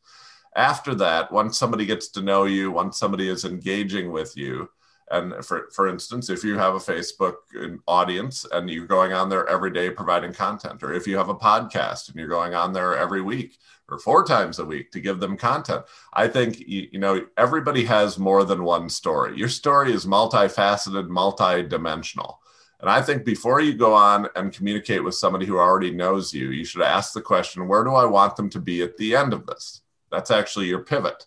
After 0.58 0.94
that, 0.96 1.32
once 1.32 1.58
somebody 1.58 1.86
gets 1.86 2.10
to 2.10 2.22
know 2.22 2.44
you, 2.44 2.70
once 2.70 2.98
somebody 2.98 3.30
is 3.30 3.46
engaging 3.46 4.12
with 4.12 4.36
you, 4.36 4.70
and 5.12 5.46
for, 5.46 5.70
for 5.72 5.88
instance, 5.88 6.30
if 6.30 6.44
you 6.44 6.58
have 6.58 6.74
a 6.74 6.80
Facebook 6.80 7.36
um, 7.62 7.82
audience 7.88 8.46
and 8.52 8.70
you're 8.70 8.88
going 8.88 9.14
on 9.14 9.30
there 9.30 9.48
every 9.48 9.72
day 9.72 9.90
providing 9.92 10.34
content, 10.34 10.82
or 10.82 10.94
if 10.94 11.06
you 11.06 11.16
have 11.16 11.30
a 11.30 11.36
podcast 11.36 12.10
and 12.10 12.18
you're 12.18 12.28
going 12.28 12.56
on 12.56 12.74
there 12.74 12.98
every 12.98 13.22
week 13.22 13.60
or 13.90 14.00
four 14.00 14.24
times 14.26 14.60
a 14.60 14.66
week 14.66 14.92
to 14.92 15.00
give 15.00 15.20
them 15.20 15.38
content, 15.38 15.84
I 16.14 16.28
think, 16.28 16.60
you, 16.60 16.88
you 16.92 17.00
know, 17.00 17.26
everybody 17.38 17.86
has 17.86 18.18
more 18.18 18.44
than 18.44 18.64
one 18.64 18.90
story. 18.90 19.38
Your 19.38 19.50
story 19.50 19.94
is 19.94 20.06
multifaceted, 20.06 21.08
multidimensional. 21.08 22.38
And 22.82 22.90
I 22.90 23.02
think 23.02 23.24
before 23.26 23.62
you 23.62 23.74
go 23.74 23.94
on 23.94 24.28
and 24.36 24.54
communicate 24.54 25.04
with 25.04 25.16
somebody 25.16 25.46
who 25.46 25.58
already 25.58 25.92
knows 25.92 26.34
you, 26.34 26.50
you 26.50 26.66
should 26.66 26.82
ask 26.82 27.14
the 27.14 27.22
question, 27.22 27.68
where 27.68 27.84
do 27.84 27.96
I 27.96 28.06
want 28.06 28.36
them 28.36 28.50
to 28.52 28.60
be 28.60 28.82
at 28.82 28.98
the 28.98 29.16
end 29.16 29.34
of 29.34 29.46
this? 29.46 29.82
That's 30.12 30.32
actually 30.32 30.68
your 30.68 30.84
pivot. 30.84 31.26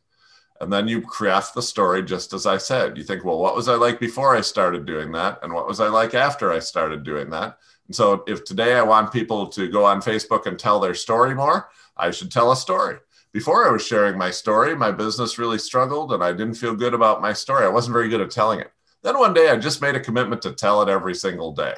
And 0.60 0.72
then 0.72 0.88
you 0.88 1.00
craft 1.00 1.54
the 1.54 1.62
story 1.62 2.02
just 2.02 2.32
as 2.32 2.44
I 2.44 2.58
said. 2.58 2.98
You 2.98 3.04
think, 3.04 3.24
well, 3.24 3.38
what 3.38 3.54
was 3.54 3.68
I 3.68 3.74
like 3.74 4.00
before 4.00 4.36
I 4.36 4.40
started 4.40 4.86
doing 4.86 5.12
that? 5.12 5.38
And 5.42 5.52
what 5.52 5.68
was 5.68 5.80
I 5.80 5.88
like 5.88 6.14
after 6.14 6.52
I 6.52 6.58
started 6.58 7.04
doing 7.04 7.30
that? 7.30 7.58
And 7.86 7.94
so 7.94 8.24
if 8.26 8.44
today 8.44 8.74
I 8.74 8.82
want 8.82 9.12
people 9.12 9.46
to 9.48 9.68
go 9.68 9.84
on 9.84 10.02
Facebook 10.02 10.46
and 10.46 10.58
tell 10.58 10.80
their 10.80 10.94
story 10.94 11.34
more, 11.34 11.70
I 11.98 12.10
should 12.10 12.30
tell 12.30 12.52
a 12.52 12.56
story. 12.56 12.98
Before 13.32 13.68
I 13.68 13.70
was 13.70 13.86
sharing 13.86 14.16
my 14.16 14.30
story, 14.30 14.74
my 14.74 14.90
business 14.90 15.38
really 15.38 15.58
struggled 15.58 16.12
and 16.12 16.22
I 16.22 16.32
didn't 16.32 16.54
feel 16.54 16.74
good 16.74 16.94
about 16.94 17.20
my 17.20 17.32
story. 17.32 17.64
I 17.64 17.68
wasn't 17.68 17.92
very 17.92 18.08
good 18.08 18.20
at 18.20 18.30
telling 18.30 18.60
it. 18.60 18.72
Then 19.02 19.18
one 19.18 19.34
day 19.34 19.50
I 19.50 19.56
just 19.56 19.82
made 19.82 19.94
a 19.94 20.00
commitment 20.00 20.42
to 20.42 20.52
tell 20.52 20.82
it 20.82 20.88
every 20.88 21.14
single 21.14 21.52
day. 21.52 21.74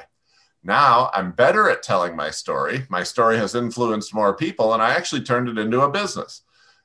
Now 0.63 1.09
I'm 1.13 1.31
better 1.31 1.69
at 1.69 1.83
telling 1.83 2.15
my 2.15 2.29
story. 2.29 2.85
My 2.89 3.03
story 3.03 3.37
has 3.37 3.55
influenced 3.55 4.13
more 4.13 4.35
people 4.35 4.73
and 4.73 4.81
I 4.81 4.91
actually 4.93 5.23
turned 5.23 5.49
it 5.49 5.57
into 5.57 5.81
a 5.81 5.91
business. 5.91 6.43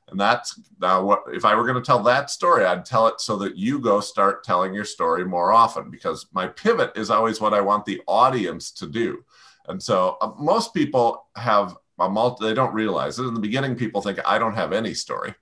And 0.09 0.21
that's 0.21 0.61
now 0.81 1.03
what 1.03 1.25
if 1.33 1.45
I 1.45 1.55
were 1.55 1.65
going 1.65 1.83
to 1.83 1.87
tell 1.87 2.03
that 2.05 2.31
story, 2.31 2.65
I'd 2.65 2.85
tell 2.85 3.07
it 3.09 3.21
so 3.21 3.37
that 3.39 3.57
you 3.57 3.81
go 3.81 4.01
start 4.01 4.45
telling 4.45 4.73
your 4.73 4.85
story 4.85 5.25
more 5.25 5.53
often 5.53 5.91
because 5.91 6.27
my 6.33 6.47
pivot 6.47 6.93
is 6.97 7.11
always 7.11 7.41
what 7.41 7.55
I 7.55 7.61
want 7.61 7.85
the 7.85 8.01
audience 8.07 8.71
to 8.73 8.87
do. 8.87 9.25
And 9.69 9.83
so 9.83 10.17
uh, 10.21 10.33
most 10.39 10.73
people 10.75 11.27
have 11.35 11.77
multi, 11.99 12.47
they 12.47 12.55
don't 12.55 12.75
realize 12.75 13.19
it. 13.19 13.25
In 13.25 13.35
the 13.35 13.41
beginning, 13.41 13.75
people 13.75 14.03
think 14.03 14.19
I 14.27 14.39
don't 14.39 14.55
have 14.55 14.73
any 14.73 14.95
story. 14.95 15.35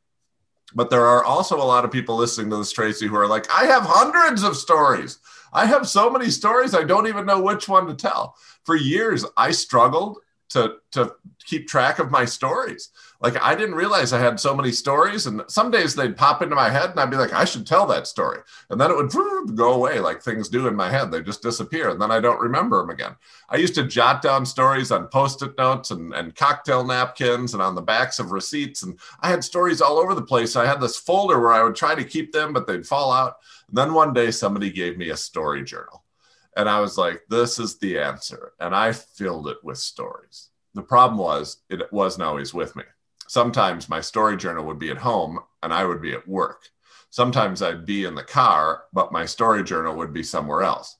But 0.75 0.90
there 0.90 1.05
are 1.07 1.25
also 1.25 1.57
a 1.57 1.62
lot 1.62 1.85
of 1.85 1.93
people 1.93 2.17
listening 2.17 2.51
to 2.51 2.57
this, 2.57 2.73
Tracey, 2.73 3.07
who 3.07 3.17
are 3.17 3.27
like, 3.27 3.47
I 3.53 3.67
have 3.67 3.85
hundreds 3.85 4.43
of 4.43 4.57
stories. 4.57 5.19
I 5.53 5.67
have 5.67 5.88
so 5.88 6.11
many 6.11 6.31
stories, 6.31 6.75
I 6.75 6.83
don't 6.83 7.07
even 7.07 7.27
know 7.27 7.40
which 7.40 7.69
one 7.69 7.87
to 7.87 7.95
tell. 7.95 8.37
For 8.64 8.75
years, 8.75 9.25
I 9.37 9.53
struggled 9.53 10.19
to 10.55 10.77
to 10.93 11.14
keep 11.45 11.69
track 11.69 11.99
of 11.99 12.11
my 12.11 12.25
stories. 12.25 12.90
Like 13.21 13.40
I 13.43 13.55
didn't 13.55 13.75
realize 13.75 14.12
I 14.12 14.21
had 14.21 14.38
so 14.38 14.55
many 14.55 14.71
stories, 14.71 15.27
and 15.27 15.43
some 15.49 15.71
days 15.71 15.95
they'd 15.95 16.17
pop 16.17 16.43
into 16.43 16.55
my 16.55 16.71
head, 16.71 16.90
and 16.90 17.01
I'd 17.01 17.11
be 17.11 17.17
like, 17.17 17.33
I 17.33 17.45
should 17.45 17.67
tell 17.67 17.87
that 17.87 18.07
story, 18.07 18.38
and 18.71 18.81
then 18.81 18.90
it 18.90 18.97
would 18.97 19.57
go 19.57 19.75
away 19.75 19.99
like 19.99 20.23
things 20.23 20.49
do 20.49 20.67
in 20.69 20.77
my 20.77 20.88
head. 20.90 21.11
They 21.11 21.21
just 21.23 21.43
disappear, 21.43 21.90
and 21.90 22.01
then 22.01 22.11
I 22.11 22.21
don't 22.21 22.40
remember 22.40 22.79
them 22.79 22.90
again. 22.90 23.17
I 23.49 23.57
used 23.57 23.75
to 23.75 23.87
jot 23.87 24.23
down 24.23 24.47
stories 24.47 24.90
on 24.90 25.09
post-it 25.09 25.59
notes 25.59 25.90
and, 25.90 26.14
and 26.14 26.35
cocktail 26.35 26.85
napkins 26.85 27.55
and 27.55 27.62
on 27.62 27.75
the 27.75 27.83
backs 27.83 28.19
of 28.19 28.33
receipts, 28.33 28.85
and 28.85 28.99
I 29.21 29.29
had 29.29 29.43
stories 29.43 29.81
all 29.81 29.99
over 29.99 30.14
the 30.14 30.23
place. 30.23 30.55
I 30.55 30.67
had 30.67 30.81
this 30.81 30.97
folder 30.97 31.40
where 31.40 31.53
I 31.53 31.62
would 31.62 31.77
try 31.77 31.95
to 31.95 32.05
keep 32.05 32.33
them, 32.33 32.53
but 32.53 32.67
they'd 32.67 32.87
fall 32.87 33.12
out. 33.12 33.38
And 33.69 33.77
then 33.77 33.93
one 33.93 34.12
day 34.12 34.31
somebody 34.31 34.71
gave 34.71 34.97
me 34.97 35.11
a 35.11 35.17
story 35.17 35.64
journal. 35.64 36.04
And 36.57 36.69
I 36.69 36.81
was 36.81 36.97
like, 36.97 37.23
this 37.29 37.59
is 37.59 37.79
the 37.79 37.99
answer. 37.99 38.53
And 38.61 38.75
I 38.75 38.93
filled 38.93 39.49
it 39.49 39.59
with 39.62 39.79
stories. 39.79 40.51
The 40.75 40.83
problem 40.83 41.19
was, 41.19 41.59
it 41.69 41.93
wasn't 41.93 42.25
always 42.25 42.55
with 42.55 42.75
me. 42.77 42.85
Sometimes 43.29 43.88
my 43.88 44.01
story 44.01 44.37
journal 44.37 44.64
would 44.67 44.79
be 44.79 44.90
at 44.90 44.99
home 44.99 45.40
and 45.62 45.73
I 45.73 45.85
would 45.85 46.03
be 46.03 46.12
at 46.12 46.29
work. 46.29 46.62
Sometimes 47.11 47.62
I'd 47.62 47.87
be 47.87 48.05
in 48.05 48.14
the 48.14 48.23
car, 48.23 48.85
but 48.93 49.12
my 49.12 49.25
story 49.25 49.64
journal 49.64 49.97
would 49.97 50.12
be 50.12 50.23
somewhere 50.23 50.62
else. 50.62 50.97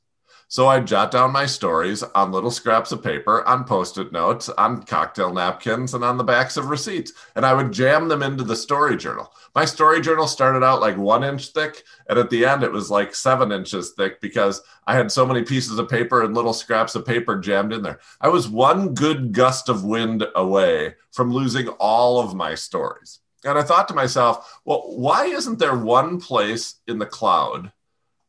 So 0.49 0.69
I'd 0.69 0.87
jot 0.87 1.11
down 1.11 1.33
my 1.33 1.47
stories 1.47 2.03
on 2.03 2.31
little 2.31 2.51
scraps 2.51 2.93
of 2.93 3.03
paper, 3.03 3.47
on 3.49 3.65
post 3.65 3.99
it 3.99 4.13
notes, 4.13 4.49
on 4.51 4.83
cocktail 4.83 5.33
napkins, 5.33 5.95
and 5.95 6.05
on 6.05 6.17
the 6.17 6.25
backs 6.25 6.57
of 6.57 6.71
receipts. 6.71 7.13
And 7.35 7.45
I 7.45 7.55
would 7.55 7.73
jam 7.73 8.09
them 8.09 8.23
into 8.23 8.45
the 8.45 8.55
story 8.55 8.97
journal. 8.97 9.33
My 9.55 9.65
story 9.65 10.01
journal 10.01 10.29
started 10.29 10.65
out 10.65 10.81
like 10.81 10.97
one 10.97 11.25
inch 11.25 11.49
thick. 11.49 11.83
And 12.09 12.19
at 12.19 12.31
the 12.31 12.45
end, 12.45 12.63
it 12.63 12.73
was 12.73 12.91
like 12.91 13.15
seven 13.15 13.53
inches 13.53 13.93
thick 13.97 14.21
because 14.21 14.63
I 14.87 14.95
had 14.95 15.11
so 15.11 15.27
many 15.27 15.43
pieces 15.43 15.79
of 15.79 15.89
paper 15.89 16.23
and 16.23 16.35
little 16.35 16.55
scraps 16.55 16.95
of 16.95 17.07
paper 17.07 17.39
jammed 17.39 17.73
in 17.73 17.83
there. 17.83 18.01
I 18.21 18.29
was 18.29 18.49
one 18.49 18.95
good 18.95 19.33
gust 19.33 19.69
of 19.69 19.85
wind 19.85 20.25
away 20.35 20.95
from 21.13 21.33
losing 21.33 21.69
all 21.69 22.21
of 22.21 22.35
my 22.35 22.55
stories. 22.55 23.21
And 23.45 23.59
I 23.59 23.63
thought 23.63 23.89
to 23.89 23.95
myself, 23.95 24.61
well, 24.65 24.85
why 24.87 25.27
isn't 25.27 25.59
there 25.59 25.77
one 25.77 26.21
place 26.21 26.77
in 26.87 26.99
the 26.99 27.07
cloud 27.07 27.73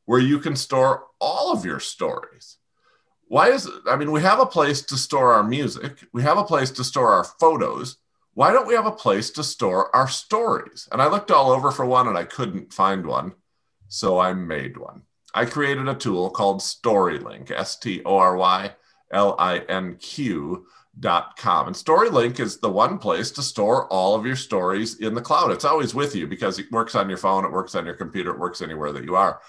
where 0.06 0.20
you 0.20 0.40
can 0.40 0.56
store 0.56 1.06
all 1.20 1.52
of 1.52 1.66
your 1.66 1.80
stories. 1.80 2.58
Why 3.28 3.50
is 3.50 3.66
it? 3.66 3.74
I 3.88 3.96
mean, 3.96 4.12
we 4.12 4.22
have 4.22 4.40
a 4.40 4.46
place 4.46 4.82
to 4.84 4.98
store 4.98 5.34
our 5.34 5.44
music, 5.44 6.08
we 6.14 6.22
have 6.22 6.38
a 6.38 6.44
place 6.44 6.72
to 6.72 6.84
store 6.84 7.12
our 7.12 7.24
photos. 7.24 7.98
Why 8.34 8.52
don't 8.52 8.68
we 8.68 8.74
have 8.74 8.86
a 8.86 8.92
place 8.92 9.30
to 9.32 9.44
store 9.44 9.96
our 9.96 10.10
stories? 10.10 10.90
And 10.92 11.02
I 11.02 11.08
looked 11.08 11.32
all 11.32 11.52
over 11.52 11.72
for 11.72 11.86
one 11.86 12.10
and 12.10 12.18
I 12.18 12.26
couldn't 12.26 12.74
find 12.74 13.06
one. 13.06 13.34
So 13.88 14.20
I 14.20 14.34
made 14.34 14.76
one. 14.76 15.04
I 15.34 15.46
created 15.46 15.88
a 15.88 15.96
tool 15.96 16.30
called 16.30 16.60
StoryLinq, 16.60 17.52
S 17.52 17.78
T 17.78 18.02
O 18.06 18.18
R 18.18 18.36
Y 18.36 18.72
L 19.12 19.36
I 19.40 19.60
N 19.60 19.96
Q 19.96 20.66
dot 21.00 21.38
com. 21.38 21.68
And 21.68 21.76
StoryLinq 21.76 22.40
is 22.40 22.58
the 22.58 22.70
one 22.70 22.98
place 22.98 23.32
to 23.32 23.42
store 23.42 23.88
all 23.88 24.16
of 24.16 24.26
your 24.26 24.36
stories 24.36 25.00
in 25.00 25.14
the 25.14 25.22
cloud. 25.22 25.52
It's 25.52 25.66
always 25.66 25.94
with 25.94 26.16
you 26.16 26.28
because 26.28 26.60
it 26.60 26.72
works 26.72 26.96
on 26.96 27.10
your 27.10 27.18
phone, 27.18 27.46
it 27.46 27.52
works 27.52 27.76
on 27.76 27.86
your 27.86 27.96
computer, 27.96 28.32
it 28.32 28.40
works 28.40 28.62
anywhere 28.62 28.92
that 28.92 29.04
you 29.04 29.16
are. 29.16 29.42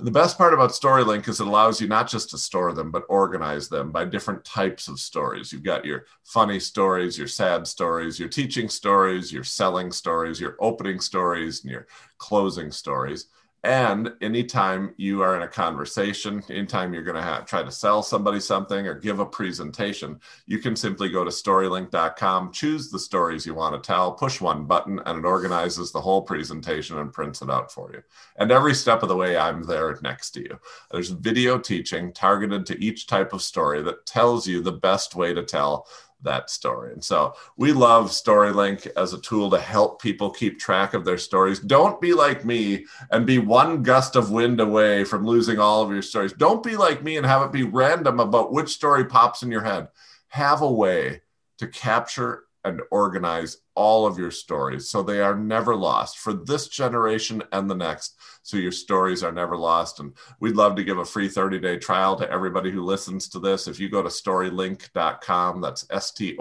And 0.00 0.06
the 0.06 0.12
best 0.12 0.38
part 0.38 0.54
about 0.54 0.70
StoryLinq 0.70 1.28
is 1.28 1.40
it 1.40 1.46
allows 1.46 1.78
you 1.78 1.86
not 1.86 2.08
just 2.08 2.30
to 2.30 2.38
store 2.38 2.72
them, 2.72 2.90
but 2.90 3.04
organize 3.10 3.68
them 3.68 3.92
by 3.92 4.06
different 4.06 4.42
types 4.46 4.88
of 4.88 4.98
stories. 4.98 5.52
You've 5.52 5.62
got 5.62 5.84
your 5.84 6.06
funny 6.24 6.58
stories, 6.58 7.18
your 7.18 7.26
sad 7.26 7.66
stories, 7.66 8.18
your 8.18 8.30
teaching 8.30 8.70
stories, 8.70 9.30
your 9.30 9.44
selling 9.44 9.92
stories, 9.92 10.40
your 10.40 10.56
opening 10.58 11.00
stories, 11.00 11.64
and 11.64 11.70
your 11.70 11.86
closing 12.16 12.72
stories. 12.72 13.26
And 13.62 14.14
anytime 14.22 14.94
you 14.96 15.22
are 15.22 15.36
in 15.36 15.42
a 15.42 15.48
conversation, 15.48 16.42
anytime 16.48 16.94
you're 16.94 17.02
going 17.02 17.16
to 17.16 17.22
have, 17.22 17.44
try 17.44 17.62
to 17.62 17.70
sell 17.70 18.02
somebody 18.02 18.40
something 18.40 18.86
or 18.86 18.94
give 18.94 19.18
a 19.18 19.26
presentation, 19.26 20.18
you 20.46 20.58
can 20.58 20.74
simply 20.74 21.10
go 21.10 21.24
to 21.24 21.30
storylinq.com, 21.30 22.52
choose 22.52 22.90
the 22.90 22.98
stories 22.98 23.44
you 23.44 23.52
want 23.52 23.74
to 23.74 23.86
tell, 23.86 24.12
push 24.12 24.40
one 24.40 24.64
button, 24.64 24.98
and 25.04 25.18
it 25.18 25.24
organizes 25.26 25.92
the 25.92 26.00
whole 26.00 26.22
presentation 26.22 26.98
and 26.98 27.12
prints 27.12 27.42
it 27.42 27.50
out 27.50 27.70
for 27.70 27.92
you. 27.92 28.02
And 28.36 28.50
every 28.50 28.74
step 28.74 29.02
of 29.02 29.10
the 29.10 29.16
way, 29.16 29.36
I'm 29.36 29.62
there 29.64 29.98
next 30.02 30.30
to 30.32 30.40
you. 30.40 30.58
There's 30.90 31.10
video 31.10 31.58
teaching 31.58 32.14
targeted 32.14 32.64
to 32.66 32.82
each 32.82 33.08
type 33.08 33.34
of 33.34 33.42
story 33.42 33.82
that 33.82 34.06
tells 34.06 34.46
you 34.46 34.62
the 34.62 34.72
best 34.72 35.14
way 35.14 35.34
to 35.34 35.42
tell 35.42 35.86
that 36.22 36.50
story. 36.50 36.92
And 36.92 37.02
so 37.02 37.34
we 37.56 37.72
love 37.72 38.10
StoryLinq 38.10 38.88
as 38.96 39.12
a 39.12 39.20
tool 39.20 39.50
to 39.50 39.60
help 39.60 40.00
people 40.00 40.30
keep 40.30 40.58
track 40.58 40.94
of 40.94 41.04
their 41.04 41.18
stories. 41.18 41.60
Don't 41.60 42.00
be 42.00 42.12
like 42.12 42.44
me 42.44 42.86
and 43.10 43.26
be 43.26 43.38
one 43.38 43.82
gust 43.82 44.16
of 44.16 44.30
wind 44.30 44.60
away 44.60 45.04
from 45.04 45.26
losing 45.26 45.58
all 45.58 45.82
of 45.82 45.90
your 45.90 46.02
stories. 46.02 46.32
Don't 46.32 46.62
be 46.62 46.76
like 46.76 47.02
me 47.02 47.16
and 47.16 47.26
have 47.26 47.42
it 47.42 47.52
be 47.52 47.62
random 47.62 48.20
about 48.20 48.52
which 48.52 48.68
story 48.68 49.04
pops 49.04 49.42
in 49.42 49.50
your 49.50 49.62
head. 49.62 49.88
Have 50.28 50.62
a 50.62 50.70
way 50.70 51.22
to 51.58 51.66
capture 51.66 52.44
and 52.64 52.82
organize 52.90 53.58
all 53.74 54.06
of 54.06 54.18
your 54.18 54.30
stories 54.30 54.88
so 54.88 55.02
they 55.02 55.20
are 55.20 55.34
never 55.34 55.74
lost 55.74 56.18
for 56.18 56.32
this 56.32 56.68
generation 56.68 57.42
and 57.52 57.70
the 57.70 57.74
next. 57.74 58.18
So 58.42 58.56
your 58.56 58.72
stories 58.72 59.22
are 59.22 59.32
never 59.32 59.56
lost. 59.56 60.00
And 60.00 60.12
we'd 60.40 60.56
love 60.56 60.76
to 60.76 60.84
give 60.84 60.98
a 60.98 61.04
free 61.04 61.28
30-day 61.28 61.78
trial 61.78 62.16
to 62.16 62.30
everybody 62.30 62.70
who 62.70 62.82
listens 62.84 63.28
to 63.30 63.38
this. 63.38 63.66
If 63.68 63.80
you 63.80 63.88
go 63.88 64.02
to 64.02 64.08
storylinq.com 64.08 65.60
that's 65.60 65.86
s-t-o-r-y-l-i-n-q 65.90 66.32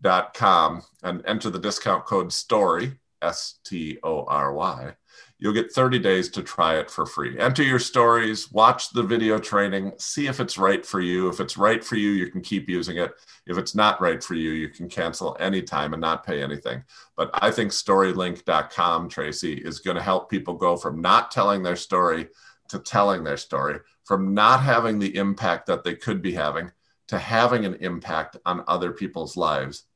dot 0.00 0.34
com 0.34 0.82
and 1.04 1.22
enter 1.26 1.48
the 1.48 1.58
discount 1.60 2.04
code 2.06 2.32
story 2.32 2.98
s-t-o-r-y 3.22 4.94
You'll 5.42 5.52
get 5.52 5.72
30 5.72 5.98
days 5.98 6.28
to 6.30 6.42
try 6.44 6.78
it 6.78 6.88
for 6.88 7.04
free. 7.04 7.36
Enter 7.36 7.64
your 7.64 7.80
stories, 7.80 8.52
watch 8.52 8.90
the 8.90 9.02
video 9.02 9.40
training, 9.40 9.90
see 9.98 10.28
if 10.28 10.38
it's 10.38 10.56
right 10.56 10.86
for 10.86 11.00
you. 11.00 11.28
If 11.28 11.40
it's 11.40 11.56
right 11.56 11.82
for 11.82 11.96
you, 11.96 12.10
you 12.10 12.28
can 12.30 12.42
keep 12.42 12.68
using 12.68 12.98
it. 12.98 13.12
If 13.48 13.58
it's 13.58 13.74
not 13.74 14.00
right 14.00 14.22
for 14.22 14.34
you, 14.34 14.52
you 14.52 14.68
can 14.68 14.88
cancel 14.88 15.36
anytime 15.40 15.94
and 15.94 16.00
not 16.00 16.24
pay 16.24 16.44
anything. 16.44 16.84
But 17.16 17.30
I 17.32 17.50
think 17.50 17.72
storylinq.com, 17.72 19.08
Tracey, 19.08 19.54
is 19.54 19.80
going 19.80 19.96
to 19.96 20.02
help 20.02 20.30
people 20.30 20.54
go 20.54 20.76
from 20.76 21.00
not 21.00 21.32
telling 21.32 21.64
their 21.64 21.74
story 21.74 22.28
to 22.68 22.78
telling 22.78 23.24
their 23.24 23.36
story, 23.36 23.80
from 24.04 24.34
not 24.34 24.62
having 24.62 25.00
the 25.00 25.16
impact 25.16 25.66
that 25.66 25.82
they 25.82 25.96
could 25.96 26.22
be 26.22 26.34
having 26.34 26.70
to 27.08 27.18
having 27.18 27.64
an 27.64 27.74
impact 27.80 28.36
on 28.46 28.62
other 28.68 28.92
people's 28.92 29.36
lives 29.36 29.86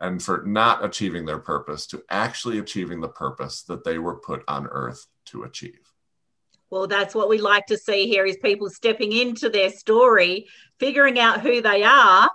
and 0.00 0.22
for 0.22 0.42
not 0.46 0.84
achieving 0.84 1.24
their 1.24 1.38
purpose 1.38 1.86
to 1.86 2.02
actually 2.10 2.58
achieving 2.58 3.00
the 3.00 3.08
purpose 3.08 3.62
that 3.62 3.84
they 3.84 3.98
were 3.98 4.16
put 4.16 4.42
on 4.48 4.66
earth 4.66 5.06
to 5.26 5.44
achieve. 5.44 5.92
Well, 6.70 6.86
that's 6.86 7.14
what 7.14 7.28
we 7.28 7.38
like 7.38 7.66
to 7.66 7.78
see 7.78 8.08
here 8.08 8.26
is 8.26 8.36
people 8.38 8.68
stepping 8.68 9.12
into 9.12 9.48
their 9.48 9.70
story, 9.70 10.46
figuring 10.80 11.18
out 11.18 11.40
who 11.40 11.62
they 11.62 11.84
are, 11.84 12.30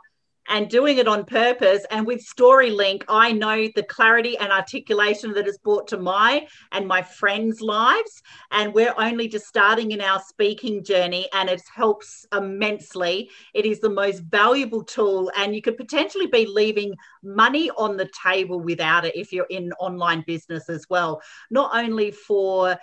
and 0.51 0.69
doing 0.69 0.97
it 0.97 1.07
on 1.07 1.25
purpose. 1.25 1.85
And 1.89 2.05
with 2.05 2.23
StoryLinq, 2.23 3.03
I 3.07 3.31
know 3.31 3.69
the 3.73 3.83
clarity 3.83 4.37
and 4.37 4.51
articulation 4.51 5.33
that 5.33 5.47
it's 5.47 5.57
brought 5.57 5.87
to 5.87 5.97
my 5.97 6.45
and 6.73 6.85
my 6.85 7.01
friends' 7.01 7.61
lives. 7.61 8.21
And 8.51 8.73
we're 8.73 8.93
only 8.97 9.29
just 9.29 9.47
starting 9.47 9.91
in 9.91 10.01
our 10.01 10.19
speaking 10.19 10.83
journey, 10.83 11.29
and 11.33 11.49
it 11.49 11.61
helps 11.73 12.25
immensely. 12.33 13.29
It 13.53 13.65
is 13.65 13.79
the 13.79 13.89
most 13.89 14.19
valuable 14.19 14.83
tool, 14.83 15.31
and 15.37 15.55
you 15.55 15.61
could 15.61 15.77
potentially 15.77 16.27
be 16.27 16.45
leaving 16.45 16.93
money 17.23 17.71
on 17.71 17.95
the 17.95 18.09
table 18.23 18.59
without 18.59 19.05
it 19.05 19.15
if 19.15 19.31
you're 19.31 19.47
in 19.49 19.71
online 19.79 20.23
business 20.27 20.69
as 20.69 20.85
well. 20.89 21.21
Not 21.49 21.71
only 21.73 22.11
for 22.11 22.77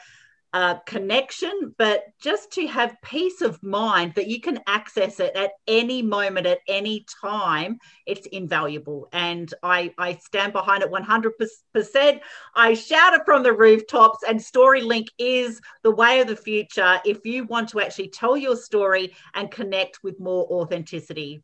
uh, 0.52 0.76
connection, 0.86 1.74
but 1.76 2.04
just 2.20 2.50
to 2.52 2.66
have 2.66 2.96
peace 3.02 3.42
of 3.42 3.62
mind 3.62 4.14
that 4.14 4.28
you 4.28 4.40
can 4.40 4.60
access 4.66 5.20
it 5.20 5.36
at 5.36 5.52
any 5.66 6.00
moment, 6.00 6.46
at 6.46 6.60
any 6.66 7.04
time, 7.22 7.78
it's 8.06 8.26
invaluable. 8.26 9.08
And 9.12 9.52
I, 9.62 9.92
I 9.98 10.14
stand 10.14 10.52
behind 10.52 10.82
it 10.82 10.90
100%. 10.90 12.20
I 12.54 12.74
shout 12.74 13.14
it 13.14 13.22
from 13.26 13.42
the 13.42 13.52
rooftops, 13.52 14.24
and 14.26 14.40
StoryLinq 14.40 15.08
is 15.18 15.60
the 15.82 15.90
way 15.90 16.20
of 16.20 16.28
the 16.28 16.36
future 16.36 17.00
if 17.04 17.24
you 17.26 17.44
want 17.44 17.68
to 17.70 17.80
actually 17.80 18.08
tell 18.08 18.36
your 18.36 18.56
story 18.56 19.14
and 19.34 19.50
connect 19.50 20.02
with 20.02 20.18
more 20.18 20.46
authenticity. 20.50 21.42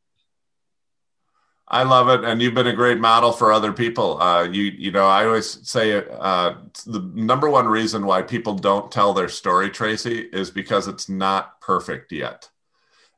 I 1.67 1.83
love 1.83 2.09
it, 2.11 2.25
and 2.25 2.43
you've 2.43 2.55
been 2.55 2.67
a 2.67 2.75
great 2.75 3.01
model 3.01 3.33
for 3.33 3.51
other 3.51 3.73
people. 3.73 4.21
Uh, 4.21 4.45
you, 4.45 4.65
you 4.65 4.91
know, 4.91 5.07
I 5.07 5.25
always 5.25 5.67
say 5.67 5.97
uh, 5.97 6.55
the 6.85 7.01
number 7.15 7.49
one 7.49 7.67
reason 7.67 8.05
why 8.05 8.21
people 8.21 8.55
don't 8.55 8.93
tell 8.93 9.15
their 9.15 9.31
story, 9.31 9.71
Tracey, 9.71 10.19
is 10.19 10.51
because 10.51 10.89
it's 10.89 11.09
not 11.09 11.61
perfect 11.63 12.13
yet. 12.13 12.51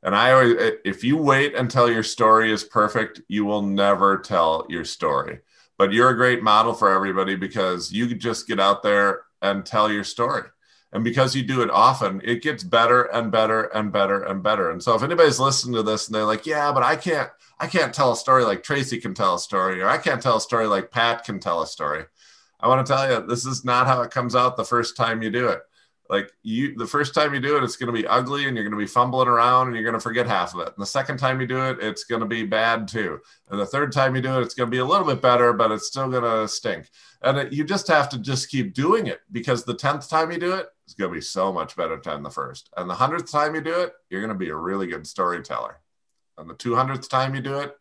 And 0.01 0.15
I 0.15 0.31
always, 0.31 0.55
if 0.85 1.03
you 1.03 1.17
wait 1.17 1.55
until 1.55 1.91
your 1.91 2.03
story 2.03 2.51
is 2.51 2.63
perfect, 2.63 3.19
you 3.27 3.43
will 3.43 3.63
never 3.63 4.17
tell 4.17 4.65
your 4.69 4.85
story. 4.85 5.39
But 5.77 5.91
you're 5.91 6.09
a 6.09 6.15
great 6.15 6.41
model 6.41 6.73
for 6.73 6.89
everybody 6.89 7.35
because 7.35 7.91
you 7.91 8.15
just 8.15 8.47
get 8.47 8.59
out 8.59 8.81
there 8.81 9.23
and 9.41 9.65
tell 9.65 9.91
your 9.91 10.05
story. 10.05 10.43
And 10.93 11.03
because 11.03 11.35
you 11.35 11.43
do 11.43 11.61
it 11.61 11.69
often, 11.69 12.21
it 12.23 12.41
gets 12.41 12.63
better 12.63 13.03
and 13.03 13.31
better 13.31 13.63
and 13.65 13.91
better 13.91 14.23
and 14.23 14.41
better. 14.41 14.71
And 14.71 14.81
so 14.81 14.95
if 14.95 15.03
anybody's 15.03 15.39
listening 15.39 15.75
to 15.75 15.83
this 15.83 16.07
and 16.07 16.15
they're 16.15 16.23
like, 16.23 16.45
yeah, 16.45 16.71
but 16.71 16.83
I 16.83 16.95
can't, 16.95 17.29
I 17.59 17.67
can't 17.67 17.93
tell 17.93 18.11
a 18.11 18.17
story 18.17 18.43
like 18.43 18.63
Tracey 18.63 18.99
can 18.99 19.13
tell 19.13 19.35
a 19.35 19.39
story, 19.39 19.81
or 19.81 19.87
I 19.87 19.97
can't 19.97 20.21
tell 20.21 20.37
a 20.37 20.41
story 20.41 20.67
like 20.67 20.91
Pat 20.91 21.23
can 21.23 21.39
tell 21.39 21.61
a 21.61 21.67
story. 21.67 22.05
I 22.59 22.67
want 22.67 22.85
to 22.85 22.91
tell 22.93 23.09
you, 23.09 23.25
this 23.27 23.45
is 23.45 23.65
not 23.65 23.87
how 23.87 24.01
it 24.01 24.11
comes 24.11 24.35
out 24.35 24.57
the 24.57 24.63
first 24.65 24.95
time 24.97 25.21
you 25.21 25.29
do 25.29 25.47
it. 25.49 25.61
like 26.09 26.31
you 26.43 26.75
the 26.75 26.87
first 26.87 27.13
time 27.13 27.33
you 27.33 27.39
do 27.39 27.57
it 27.57 27.63
it's 27.63 27.75
going 27.75 27.93
to 27.93 28.01
be 28.01 28.07
ugly 28.07 28.47
and 28.47 28.55
you're 28.55 28.63
going 28.63 28.77
to 28.77 28.77
be 28.77 28.87
fumbling 28.87 29.27
around 29.27 29.67
and 29.67 29.75
you're 29.75 29.83
going 29.83 29.93
to 29.93 29.99
forget 29.99 30.25
half 30.27 30.53
of 30.53 30.61
it. 30.61 30.67
And 30.67 30.77
the 30.77 30.85
second 30.85 31.17
time 31.17 31.41
you 31.41 31.47
do 31.47 31.61
it 31.69 31.79
it's 31.81 32.05
going 32.05 32.21
to 32.21 32.27
be 32.27 32.43
bad 32.43 32.87
too. 32.87 33.19
And 33.49 33.59
the 33.59 33.65
third 33.65 33.91
time 33.91 34.15
you 34.15 34.21
do 34.21 34.39
it 34.39 34.43
it's 34.43 34.53
going 34.53 34.67
to 34.67 34.71
be 34.71 34.79
a 34.79 34.85
little 34.85 35.05
bit 35.05 35.21
better 35.21 35.53
but 35.53 35.71
it's 35.71 35.87
still 35.87 36.09
going 36.09 36.23
to 36.23 36.47
stink. 36.47 36.89
And 37.21 37.37
it, 37.37 37.53
you 37.53 37.63
just 37.63 37.87
have 37.87 38.09
to 38.09 38.19
just 38.19 38.49
keep 38.49 38.73
doing 38.73 39.07
it 39.07 39.19
because 39.31 39.63
the 39.63 39.75
10th 39.75 40.09
time 40.09 40.31
you 40.31 40.39
do 40.39 40.53
it 40.53 40.67
it's 40.85 40.93
going 40.93 41.11
to 41.11 41.15
be 41.15 41.21
so 41.21 41.51
much 41.51 41.75
better 41.75 41.99
than 42.01 42.23
the 42.23 42.29
first. 42.29 42.69
And 42.77 42.89
the 42.89 42.95
100th 42.95 43.29
time 43.29 43.55
you 43.55 43.61
do 43.61 43.81
it 43.81 43.93
you're 44.09 44.21
going 44.21 44.29
to 44.29 44.45
be 44.45 44.49
a 44.49 44.55
really 44.55 44.87
good 44.87 45.05
storyteller 45.05 45.81
and 46.37 46.49
the 46.49 46.55
200th 46.55 47.09
time 47.09 47.35
you 47.35 47.41
do 47.41 47.59
it 47.59 47.75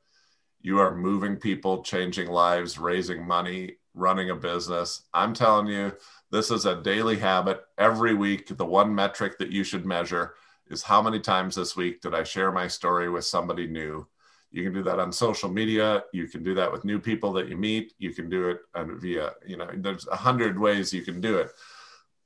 you 0.60 0.78
are 0.78 0.96
moving 0.96 1.36
people 1.36 1.82
changing 1.82 2.28
lives 2.28 2.78
raising 2.78 3.26
money 3.26 3.76
running 3.94 4.30
a 4.30 4.34
business 4.34 5.02
i'm 5.14 5.32
telling 5.32 5.66
you 5.66 5.92
this 6.30 6.50
is 6.50 6.66
a 6.66 6.82
daily 6.82 7.16
habit. 7.16 7.60
Every 7.78 8.14
week, 8.14 8.56
the 8.56 8.64
one 8.64 8.94
metric 8.94 9.38
that 9.38 9.52
you 9.52 9.62
should 9.62 9.86
measure 9.86 10.34
is 10.68 10.82
how 10.82 11.00
many 11.00 11.20
times 11.20 11.54
this 11.54 11.76
week 11.76 12.00
did 12.00 12.14
I 12.14 12.24
share 12.24 12.50
my 12.50 12.66
story 12.66 13.08
with 13.08 13.24
somebody 13.24 13.66
new? 13.66 14.06
You 14.50 14.64
can 14.64 14.72
do 14.72 14.82
that 14.84 14.98
on 14.98 15.12
social 15.12 15.48
media. 15.48 16.02
You 16.12 16.26
can 16.26 16.42
do 16.42 16.54
that 16.54 16.70
with 16.70 16.84
new 16.84 16.98
people 16.98 17.32
that 17.34 17.48
you 17.48 17.56
meet. 17.56 17.92
You 17.98 18.12
can 18.12 18.28
do 18.28 18.48
it 18.48 18.58
via, 18.74 19.32
you 19.46 19.56
know, 19.56 19.68
there's 19.76 20.06
a 20.08 20.16
hundred 20.16 20.58
ways 20.58 20.92
you 20.92 21.02
can 21.02 21.20
do 21.20 21.38
it. 21.38 21.52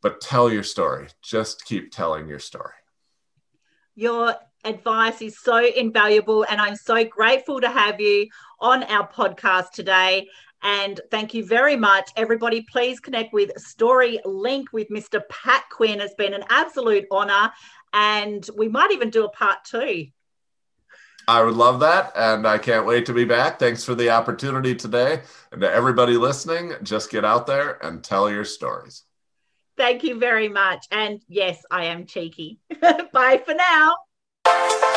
But 0.02 0.20
tell 0.20 0.50
your 0.50 0.62
story. 0.62 1.08
Just 1.22 1.64
keep 1.64 1.92
telling 1.92 2.26
your 2.26 2.38
story. 2.38 2.72
Your 3.94 4.36
advice 4.64 5.22
is 5.22 5.38
so 5.38 5.56
invaluable, 5.64 6.44
and 6.48 6.60
I'm 6.60 6.76
so 6.76 7.04
grateful 7.04 7.60
to 7.60 7.68
have 7.68 8.00
you 8.00 8.28
on 8.60 8.82
our 8.84 9.08
podcast 9.08 9.70
today. 9.72 10.28
And 10.62 11.00
thank 11.10 11.32
you 11.32 11.44
very 11.44 11.76
much. 11.76 12.10
Everybody, 12.16 12.62
please 12.62 13.00
connect 13.00 13.32
with 13.32 13.58
Story 13.58 14.20
Linq 14.26 14.66
with 14.72 14.88
Mr. 14.90 15.22
Pat 15.28 15.64
Quinn. 15.70 16.00
It's 16.00 16.14
been 16.14 16.34
an 16.34 16.44
absolute 16.50 17.06
honor. 17.10 17.50
And 17.92 18.48
we 18.56 18.68
might 18.68 18.90
even 18.92 19.10
do 19.10 19.24
a 19.24 19.30
part 19.30 19.64
two. 19.64 20.06
I 21.26 21.42
would 21.42 21.54
love 21.54 21.80
that. 21.80 22.12
And 22.14 22.46
I 22.46 22.58
can't 22.58 22.86
wait 22.86 23.06
to 23.06 23.14
be 23.14 23.24
back. 23.24 23.58
Thanks 23.58 23.84
for 23.84 23.94
the 23.94 24.10
opportunity 24.10 24.74
today. 24.74 25.22
And 25.50 25.60
to 25.62 25.72
everybody 25.72 26.16
listening, 26.16 26.74
just 26.82 27.10
get 27.10 27.24
out 27.24 27.46
there 27.46 27.84
and 27.84 28.04
tell 28.04 28.30
your 28.30 28.44
stories. 28.44 29.04
Thank 29.76 30.04
you 30.04 30.18
very 30.18 30.48
much. 30.48 30.86
And 30.90 31.22
yes, 31.26 31.62
I 31.70 31.86
am 31.86 32.04
cheeky. 32.04 32.58
Bye 33.12 33.40
for 33.44 33.54
now. 33.54 33.94
Thank 34.44 34.84
you. 34.84 34.89